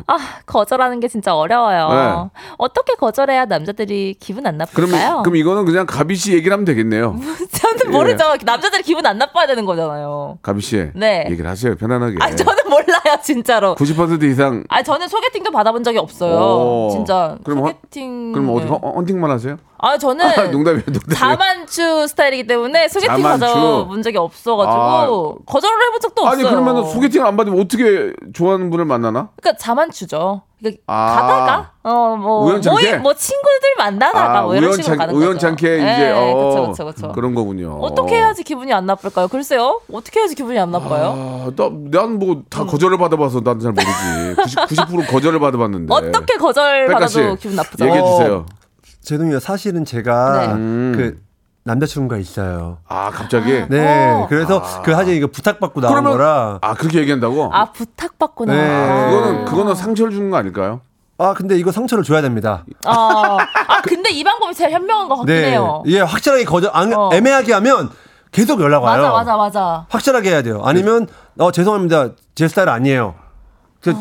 아, 0.06 0.18
거절하는 0.46 1.00
게 1.00 1.08
진짜 1.08 1.36
어려워요. 1.36 2.30
네. 2.34 2.40
어떻게 2.58 2.94
거절해야 2.94 3.44
남자들이 3.44 4.16
기분 4.18 4.46
안 4.46 4.58
그럼 4.72 4.90
나쁠까요? 4.90 5.22
그럼 5.22 5.36
이거는 5.36 5.64
그냥 5.64 5.86
가비 5.86 6.16
씨 6.16 6.32
얘기를 6.32 6.52
하면 6.52 6.64
되겠네요. 6.64 7.16
저는 7.52 7.92
모르죠. 7.92 8.36
남자들이 8.44 8.82
기분 8.82 9.06
안 9.06 9.18
나빠야 9.18 9.46
되는 9.46 9.64
거잖아요. 9.64 10.38
가비 10.42 10.62
씨 10.62 10.90
네. 10.94 11.26
얘기를 11.30 11.48
하세요 11.48 11.74
편안하게. 11.76 12.16
아, 12.20 12.34
저는 12.34 12.65
몰라요, 12.84 13.18
진짜로. 13.22 13.74
90% 13.76 14.22
이상 14.24 14.64
아, 14.68 14.82
저는 14.82 15.08
소개팅도 15.08 15.50
받아본 15.50 15.82
적이 15.84 15.98
없어요. 15.98 16.34
오. 16.36 16.88
진짜. 16.92 17.36
그럼 17.44 17.60
헌- 17.60 17.72
소개팅. 17.74 18.32
그럼 18.32 18.50
어디 18.54 18.64
네. 18.64 18.70
헌- 18.70 18.80
헌팅만 18.96 19.30
하세요? 19.30 19.56
아, 19.78 19.98
저는 19.98 20.24
농담이에요, 20.52 20.82
농담이에요. 20.86 21.14
자만추 21.14 22.06
스타일이기 22.08 22.46
때문에 22.46 22.88
소개팅. 22.88 23.22
가져본 23.22 24.02
적이 24.02 24.18
없어가지고 24.18 25.38
거절을 25.46 25.76
해본 25.86 26.00
적도 26.00 26.26
아니 26.26 26.42
없어요. 26.44 26.62
그러면 26.62 26.84
소개팅을 26.90 27.26
안 27.26 27.36
받으면 27.36 27.60
어떻게 27.60 28.12
좋아하는 28.32 28.70
분을 28.70 28.84
만나나? 28.84 29.28
그러니까 29.40 29.58
자만추죠. 29.62 30.42
그러니까 30.58 30.82
아. 30.86 31.16
가다가 31.16 31.70
어뭐 31.82 32.46
우연찮게? 32.46 32.92
뭐, 32.94 32.98
뭐 33.00 33.14
친구들 33.14 33.60
만나다가 33.78 34.42
뭐 34.42 34.56
이런 34.56 34.72
식으로 34.72 34.96
가는 34.96 35.12
거죠. 35.14 35.26
우연찮게 35.26 35.68
네, 35.68 35.92
이제 35.94 36.10
어, 36.12 36.34
그렇죠, 36.34 36.62
그렇죠, 36.62 36.84
그렇죠. 36.84 37.12
그런 37.12 37.34
거군요. 37.34 37.78
어떻게 37.80 38.16
해야지 38.16 38.42
기분이 38.42 38.72
안 38.72 38.86
나쁠까요? 38.86 39.28
글쎄요. 39.28 39.80
어떻게 39.92 40.20
해야지 40.20 40.34
기분이 40.34 40.58
안 40.58 40.70
나빠요? 40.70 41.14
아, 41.14 41.50
난뭐 41.90 42.42
다 42.48 42.64
거절을 42.64 42.96
받아봐서 42.98 43.40
난 43.42 43.60
잘 43.60 43.72
모르지. 43.72 44.56
90, 44.68 44.86
90% 44.86 45.06
거절을 45.12 45.40
받아봤는데. 45.40 45.92
어떻게 45.92 46.36
거절 46.38 46.86
받아도 46.88 47.06
씨, 47.08 47.20
기분 47.40 47.56
나쁘죠? 47.56 47.84
얘기해 47.84 48.00
어. 48.00 48.06
주세요. 48.16 48.46
제동이요 49.02 49.38
사실은 49.40 49.84
제가 49.84 50.46
네. 50.46 50.52
음. 50.54 50.92
그 50.96 51.25
남자친구가 51.66 52.16
있어요. 52.18 52.78
아 52.88 53.10
갑자기. 53.10 53.64
네, 53.68 54.12
어. 54.12 54.26
그래서 54.28 54.62
그 54.84 54.92
사실 54.92 55.14
이거 55.16 55.26
부탁받고 55.26 55.80
나온 55.80 55.92
그러면 55.92 56.12
거라. 56.12 56.58
아 56.62 56.74
그렇게 56.74 57.00
얘기한다고? 57.00 57.50
아 57.52 57.72
부탁받고 57.72 58.46
네. 58.46 58.56
나와. 58.56 59.10
그거는 59.10 59.44
그거는 59.44 59.74
상처를 59.74 60.12
주는 60.12 60.30
거 60.30 60.36
아닐까요? 60.36 60.80
아 61.18 61.34
근데 61.34 61.56
이거 61.56 61.72
상처를 61.72 62.04
줘야 62.04 62.22
됩니다. 62.22 62.64
아, 62.84 63.36
아 63.68 63.82
근데 63.82 64.10
이 64.10 64.22
방법이 64.22 64.54
제일 64.54 64.70
현명한 64.70 65.08
것 65.08 65.16
같긴 65.16 65.34
네, 65.34 65.50
해요. 65.50 65.82
이게 65.86 66.00
확실하게 66.00 66.44
거절 66.44 66.70
안, 66.72 66.92
어. 66.92 67.10
애매하게 67.12 67.52
하면 67.54 67.90
계속 68.30 68.60
연락 68.60 68.84
와요. 68.84 69.02
맞아 69.02 69.12
맞아 69.12 69.36
맞아. 69.36 69.86
확실하게 69.88 70.30
해야 70.30 70.42
돼요. 70.42 70.60
아니면 70.64 71.08
어 71.38 71.50
죄송합니다, 71.50 72.10
제 72.36 72.46
스타일 72.46 72.68
아니에요. 72.68 73.14
그, 73.80 73.92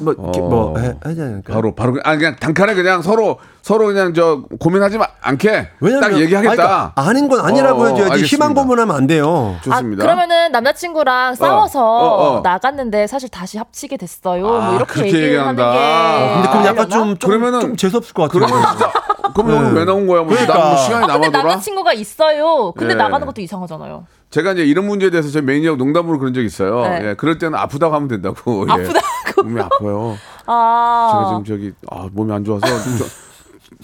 뭐, 0.00 0.12
이렇게 0.14 0.40
뭐 0.40 0.72
어. 0.72 0.78
해, 0.78 0.94
하지 1.02 1.20
않을까? 1.20 1.52
바로 1.54 1.74
바로 1.74 1.92
그냥- 1.92 2.02
아니 2.06 2.18
그냥 2.18 2.36
단칼에 2.36 2.74
그냥 2.74 3.02
서로 3.02 3.38
서로 3.62 3.86
그냥 3.86 4.12
저 4.14 4.42
고민하지 4.60 4.98
마, 4.98 5.06
않게 5.22 5.68
왜냐면 5.80 6.10
딱 6.10 6.18
얘기하겠다. 6.20 6.52
아니, 6.52 6.56
그러니까 6.56 6.92
아닌 6.96 7.28
건 7.28 7.40
아니라고 7.40 7.82
어, 7.82 7.86
해줘야지 7.86 8.12
알겠습니다. 8.12 8.26
희망 8.26 8.54
고문하면 8.54 8.94
안 8.96 9.06
돼요. 9.06 9.56
좋습니다. 9.62 10.02
아, 10.02 10.06
그러면은 10.06 10.52
남자친구랑 10.52 11.34
싸워서 11.34 11.80
어, 11.82 12.36
어. 12.36 12.40
나갔는데 12.42 13.06
사실 13.06 13.28
다시 13.28 13.56
합치게 13.58 13.96
됐어요. 13.96 14.46
아, 14.46 14.66
뭐 14.66 14.76
이렇게 14.76 14.92
그렇게 14.92 15.08
얘기를 15.12 15.40
하는 15.40 15.52
얘기한다. 15.52 15.72
게. 15.72 15.78
어, 15.78 16.34
근데 16.34 16.48
그럼 16.48 16.66
약간? 16.66 16.88
좀, 16.90 17.16
좀, 17.18 17.30
그러면은- 17.30 17.60
좀 17.60 17.76
재수 17.76 17.96
없을 17.96 18.12
것 18.14 18.24
같아요. 18.30 18.46
그러면 18.46 18.68
진짜 18.70 18.92
그러면 19.34 19.56
오늘 19.56 19.74
네. 19.74 19.80
왜 19.80 19.84
나온 19.86 20.06
거야? 20.06 20.20
뭐, 20.20 20.28
그러니까. 20.28 20.54
나뭐 20.58 20.76
시간이 20.76 21.04
아, 21.04 21.06
근데 21.14 21.28
남아돌아? 21.30 21.42
남자친구가 21.54 21.92
있어요. 21.94 22.72
근데 22.76 22.92
예. 22.92 22.96
나가는 22.96 23.26
것도 23.26 23.40
이상하잖아요. 23.40 24.06
제가 24.30 24.52
이제 24.52 24.62
이런 24.64 24.86
문제에 24.86 25.10
대해서 25.10 25.28
제 25.30 25.40
매니저하고 25.40 25.76
농담으로 25.82 26.18
그런 26.18 26.34
적 26.34 26.42
있어요. 26.42 26.82
네. 26.82 27.00
예, 27.10 27.14
그럴 27.14 27.38
때는 27.38 27.58
아프다고 27.58 27.94
하면 27.94 28.08
된다고. 28.08 28.66
예. 28.68 28.72
아프다고? 28.72 29.33
몸이 29.44 29.60
아파요. 29.60 30.16
아. 30.46 31.08
제가 31.12 31.28
지금 31.28 31.44
저기 31.44 31.72
아, 31.90 32.08
몸이 32.12 32.32
안 32.32 32.44
좋아서 32.44 32.66
저- 32.66 33.04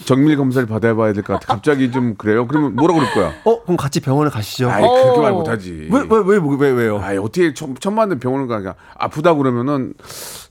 정밀 0.05 0.37
검사를 0.37 0.67
받아봐야 0.67 1.13
될 1.13 1.23
것 1.23 1.35
같아. 1.35 1.53
갑자기 1.55 1.91
좀 1.91 2.15
그래요. 2.15 2.47
그러면 2.47 2.75
뭐라 2.77 2.95
그럴 2.95 3.13
거야? 3.13 3.33
어, 3.45 3.63
그럼 3.63 3.77
같이 3.77 4.01
병원에 4.01 4.31
가시죠. 4.31 4.71
아이 4.71 4.83
그렇게 4.83 5.19
어. 5.19 5.23
말 5.23 5.33
못하지. 5.33 5.89
왜, 5.91 6.01
왜, 6.09 6.23
왜, 6.25 6.39
왜, 6.39 6.57
왜, 6.59 6.71
왜요? 6.71 6.99
아이 7.01 7.19
어떻게 7.19 7.53
맞는 7.91 8.19
병원을 8.21 8.47
가니까 8.47 8.75
아프다 8.97 9.35
그러면은 9.35 9.95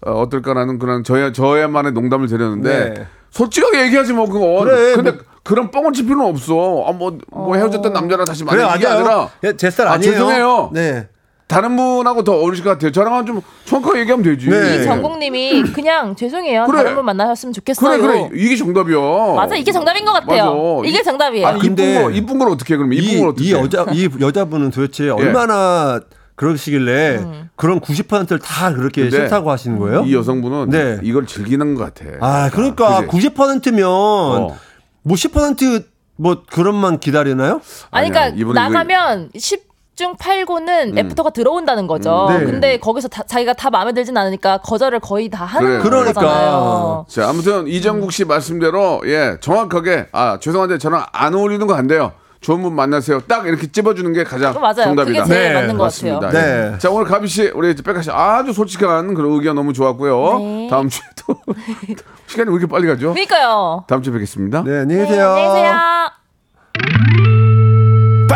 어, 0.05 0.11
어떨까라는 0.21 0.77
그런 0.77 1.03
저야 1.03 1.31
저야만의 1.31 1.93
농담을 1.93 2.27
드렸는데 2.27 2.93
네. 2.93 3.07
솔직하게 3.31 3.83
얘기하지 3.85 4.13
뭐 4.13 4.27
그거. 4.29 4.63
그래, 4.63 4.95
근데 4.95 5.11
뭐- 5.11 5.21
그런 5.43 5.71
뻥을 5.71 5.93
칠 5.93 6.05
필요는 6.05 6.25
없어. 6.25 6.83
아, 6.87 6.91
뭐, 6.91 7.17
뭐 7.31 7.55
헤어졌던 7.55 7.91
남자랑 7.93 8.25
다시 8.25 8.43
그래, 8.43 8.61
만나 8.63 8.75
이게 8.75 8.85
맞아요. 8.87 8.99
아니라 8.99 9.29
예, 9.45 9.55
제 9.55 9.69
스타일 9.71 9.89
아, 9.89 9.93
아니에요. 9.93 10.11
죄송해요. 10.11 10.69
네. 10.73 11.07
다른 11.49 11.75
분하고 11.75 12.23
더 12.23 12.33
어울릴 12.33 12.63
것 12.63 12.69
같아요. 12.69 12.91
저랑은 12.91 13.25
좀 13.25 13.41
정확하게 13.65 14.01
얘기하면 14.01 14.23
되지. 14.23 14.49
네. 14.51 14.75
이정국님이 14.75 15.63
그냥 15.73 16.15
죄송해요. 16.15 16.67
그래. 16.67 16.77
다른 16.77 16.95
분 16.95 17.03
만나셨으면 17.05 17.53
좋겠어요. 17.53 17.99
그래 17.99 18.29
그래 18.29 18.29
이게 18.35 18.55
정답이야. 18.55 18.99
맞아 19.35 19.55
이게 19.55 19.71
정답인 19.71 20.05
것 20.05 20.13
같아요. 20.13 20.75
맞아. 20.75 20.87
이게 20.87 21.01
정답이에요. 21.01 21.47
아니 21.47 21.59
근데 21.59 21.91
이쁜 21.91 22.03
거 22.03 22.11
이쁜 22.11 22.39
걸 22.39 22.49
어떻게 22.49 22.75
해 22.75 22.77
그러면 22.77 22.99
이쁜 22.99 23.09
이, 23.09 23.19
걸 23.19 23.29
어떻게? 23.29 23.49
이 23.49 23.51
여자, 23.51 23.85
이 23.91 24.07
여자분은 24.21 24.69
도대체 24.69 25.09
얼마나 25.09 25.99
그러시길래 26.35 27.17
음. 27.17 27.49
그런 27.55 27.81
90%를 27.81 28.37
다 28.37 28.71
그렇게 28.71 29.09
싫다고 29.09 29.49
하시는 29.49 29.79
거예요? 29.79 30.03
이 30.05 30.13
여성분은 30.13 30.69
네. 30.69 30.99
이걸 31.01 31.25
즐기는 31.25 31.73
것 31.73 31.83
같아. 31.95 32.11
아, 32.21 32.51
그러니까 32.51 33.07
그지? 33.07 33.29
90%면 33.29 33.87
어. 33.87 34.57
뭐 35.01 35.15
10%뭐 35.15 36.43
그런만 36.51 36.99
기다리나요? 36.99 37.59
아니 37.89 38.11
그러니까 38.11 38.53
나가면 38.53 39.31
10 39.35 39.68
중 39.99 40.15
8구는 40.15 40.97
애프터가 40.97 41.31
들어온다는 41.31 41.85
거죠. 41.85 42.27
네. 42.29 42.45
근데 42.45 42.79
거기서 42.79 43.09
다- 43.09 43.23
자기가 43.23 43.51
다 43.51 43.69
마음에 43.69 43.91
들진 43.91 44.15
않으니까 44.15 44.59
거절을 44.59 45.01
거의 45.01 45.27
다 45.29 45.43
하는 45.43 45.67
그래. 45.67 45.83
그러니까. 45.83 46.21
거잖아요. 46.21 47.05
자, 47.09 47.27
아무튼 47.27 47.67
이정국 47.67 48.13
씨 48.13 48.23
말씀대로 48.23 49.01
예 49.07 49.35
정확하게 49.41 50.07
아 50.13 50.39
죄송한데 50.39 50.77
저랑 50.77 51.05
안 51.11 51.35
어울리는 51.35 51.67
거 51.67 51.73
안 51.75 51.87
돼요. 51.87 52.13
좋은 52.39 52.61
분 52.63 52.73
만나세요. 52.75 53.19
딱 53.27 53.45
이렇게 53.45 53.69
찝어주는 53.69 54.13
게 54.13 54.23
가장 54.23 54.55
어, 54.55 54.59
맞아요. 54.61 54.75
정답이다. 54.85 55.23
그게 55.23 55.33
제일 55.33 55.49
네, 55.49 55.53
맞는 55.55 55.77
것 55.77 55.83
맞습니다. 55.83 56.19
같아요. 56.21 56.69
네. 56.69 56.73
예. 56.75 56.77
자 56.77 56.89
오늘 56.89 57.05
가비 57.05 57.27
씨 57.27 57.51
우리 57.53 57.75
백가 57.75 58.01
씨 58.01 58.09
아주 58.09 58.53
솔직한 58.53 59.13
그런 59.13 59.33
의견 59.33 59.57
너무 59.57 59.73
좋았고요. 59.73 60.39
네. 60.39 60.67
다음 60.69 60.87
주에 60.87 61.03
또 61.27 61.35
시간이 62.27 62.49
왜 62.49 62.55
이렇게 62.55 62.67
빨리 62.67 62.87
가죠? 62.87 63.11
그러니까요. 63.11 63.83
다음 63.87 64.01
주에 64.01 64.13
뵙겠습니다. 64.13 64.63
네, 64.63 64.79
안녕히 64.79 65.01
네, 65.01 65.07
계세요. 65.09 65.27
안녕히 65.31 65.47
계세요. 65.55 67.28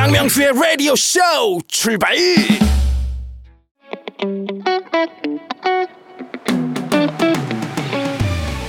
박명수의 0.04 0.52
라디오 0.62 0.98
쇼 0.98 1.22
출발 1.66 2.14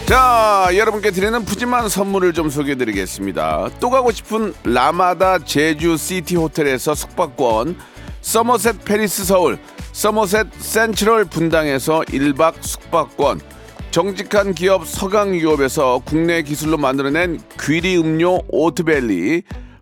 자, 0.06 0.68
여러분께 0.76 1.10
드리는 1.10 1.44
푸짐한 1.44 1.88
선물을 1.88 2.34
좀 2.34 2.50
소개해 2.50 2.76
드리겠습니다. 2.76 3.68
또 3.80 3.90
가고 3.90 4.12
싶은 4.12 4.54
라마다 4.62 5.40
제주 5.40 5.96
시티 5.96 6.36
호텔에서 6.36 6.94
숙박권, 6.94 7.78
서머셋 8.20 8.84
팰리스 8.84 9.24
서울, 9.24 9.58
서머셋 9.90 10.46
센트럴 10.56 11.24
분당에서 11.24 12.02
1박 12.02 12.62
숙박권, 12.62 13.40
정직한 13.90 14.54
기업 14.54 14.86
서강유업에서 14.86 16.02
국내 16.04 16.42
기술로 16.42 16.76
만들어낸 16.76 17.40
귀리 17.60 17.96
음료 17.96 18.38
오트벨리, 18.46 19.42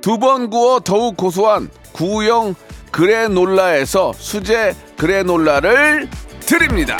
두 0.00 0.18
번 0.18 0.50
구워 0.50 0.80
더욱 0.80 1.16
고소한 1.16 1.68
구형 1.92 2.54
그래놀라에서 2.90 4.12
수제 4.14 4.74
그래놀라를 4.96 6.08
드립니다. 6.40 6.96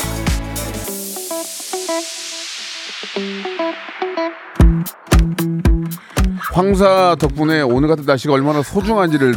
황사 6.53 7.17
덕분에 7.19 7.63
오늘 7.63 7.89
같은 7.89 8.05
날씨가 8.05 8.35
얼마나 8.35 8.63
소중한지를 8.63 9.35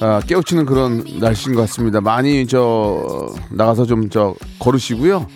아, 0.00 0.20
깨우치는 0.26 0.66
그런 0.66 1.04
날씨인 1.20 1.54
것 1.54 1.62
같습니다. 1.62 2.00
많이 2.00 2.46
저 2.46 3.28
나가서 3.50 3.86
좀 3.86 4.08
저 4.10 4.34
걸으시고요. 4.58 5.26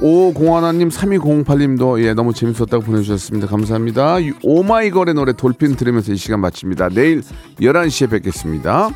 오공하나님 0.00 0.88
3208님도 0.88 2.02
예 2.02 2.14
너무 2.14 2.32
재밌었다고 2.32 2.80
보내주셨습니다. 2.80 3.46
감사합니다. 3.46 4.16
오마이걸의 4.42 5.14
노래 5.14 5.32
돌핀 5.32 5.76
들으면서 5.76 6.12
이 6.12 6.16
시간 6.16 6.40
마칩니다. 6.40 6.90
내일 6.90 7.22
11시에 7.60 8.10
뵙겠습니다. 8.10 8.90